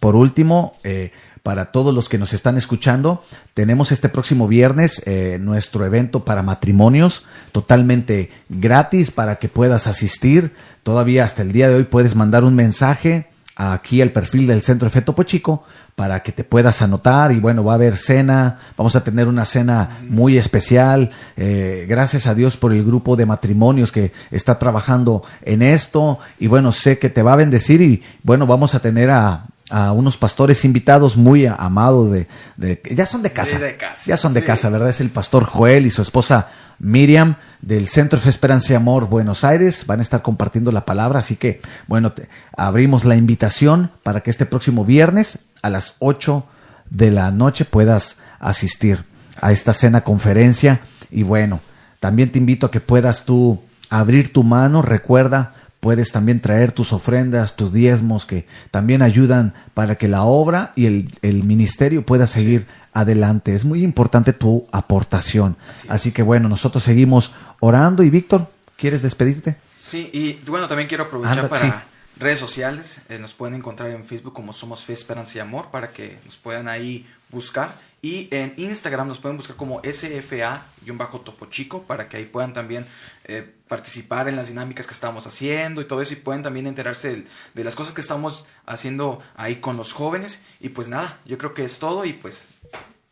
[0.00, 1.12] por último, eh,
[1.42, 3.22] para todos los que nos están escuchando,
[3.52, 10.54] tenemos este próximo viernes eh, nuestro evento para matrimonios totalmente gratis para que puedas asistir.
[10.82, 13.26] Todavía hasta el día de hoy puedes mandar un mensaje
[13.56, 15.62] aquí al perfil del Centro Efecto Topo Chico
[15.94, 19.44] para que te puedas anotar y bueno, va a haber cena, vamos a tener una
[19.44, 25.22] cena muy especial, eh, gracias a Dios por el grupo de matrimonios que está trabajando
[25.42, 29.10] en esto y bueno, sé que te va a bendecir y bueno, vamos a tener
[29.10, 34.02] a, a unos pastores invitados muy amados de, de- ya son de casa, de casa,
[34.06, 34.46] ya son de sí.
[34.46, 34.90] casa, ¿verdad?
[34.90, 36.48] Es el pastor Joel y su esposa
[36.78, 39.86] Miriam del Centro Fe Esperanza y Amor Buenos Aires.
[39.86, 44.30] Van a estar compartiendo la palabra, así que, bueno, te- abrimos la invitación para que
[44.30, 46.44] este próximo viernes a las 8
[46.90, 49.04] de la noche puedas asistir
[49.40, 50.80] a esta cena conferencia.
[51.10, 51.60] Y bueno,
[52.00, 54.82] también te invito a que puedas tú abrir tu mano.
[54.82, 55.52] Recuerda,
[55.84, 60.86] puedes también traer tus ofrendas, tus diezmos, que también ayudan para que la obra y
[60.86, 63.54] el, el ministerio pueda seguir adelante.
[63.54, 65.58] Es muy importante tu aportación.
[65.88, 68.02] Así, que bueno, nosotros seguimos orando.
[68.02, 69.58] Y Víctor, ¿quieres despedirte?
[69.76, 71.72] Sí, y bueno, también quiero aprovechar Anda, para sí.
[72.18, 73.02] redes sociales.
[73.10, 76.36] eh, nos pueden encontrar en Facebook como Somos Fe, Esperanza y Amor para que nos
[76.38, 77.74] puedan ahí buscar.
[78.04, 82.84] Y en Instagram nos pueden buscar como SFA-Topo Chico para que ahí puedan también
[83.24, 86.12] eh, participar en las dinámicas que estamos haciendo y todo eso.
[86.12, 87.24] Y pueden también enterarse
[87.54, 90.42] de, las cosas que estamos haciendo ahí con los jóvenes.
[90.60, 92.48] Y pues nada, yo creo que es todo y pues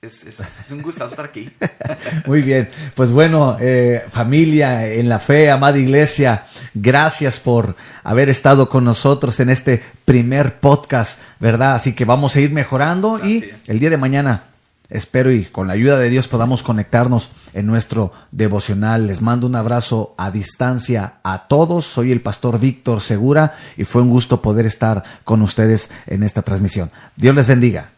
[0.03, 1.51] es, es- es un gusto estar aquí.
[2.27, 8.69] Muy bien, pues bueno, eh, familia en la fe, amada iglesia, gracias por haber estado
[8.69, 11.77] con nosotros en este primer podcast, ¿verdad?
[11.77, 14.49] Así que vamos a ir mejorando y el día de mañana
[14.93, 19.07] espero y con la ayuda de Dios podamos conectarnos en nuestro devocional.
[19.07, 21.87] Les mando un abrazo a distancia a todos.
[21.87, 26.43] Soy el pastor Víctor Segura y fue un gusto poder estar con ustedes en esta
[26.43, 26.91] transmisión.
[27.17, 27.92] Dios les bendiga.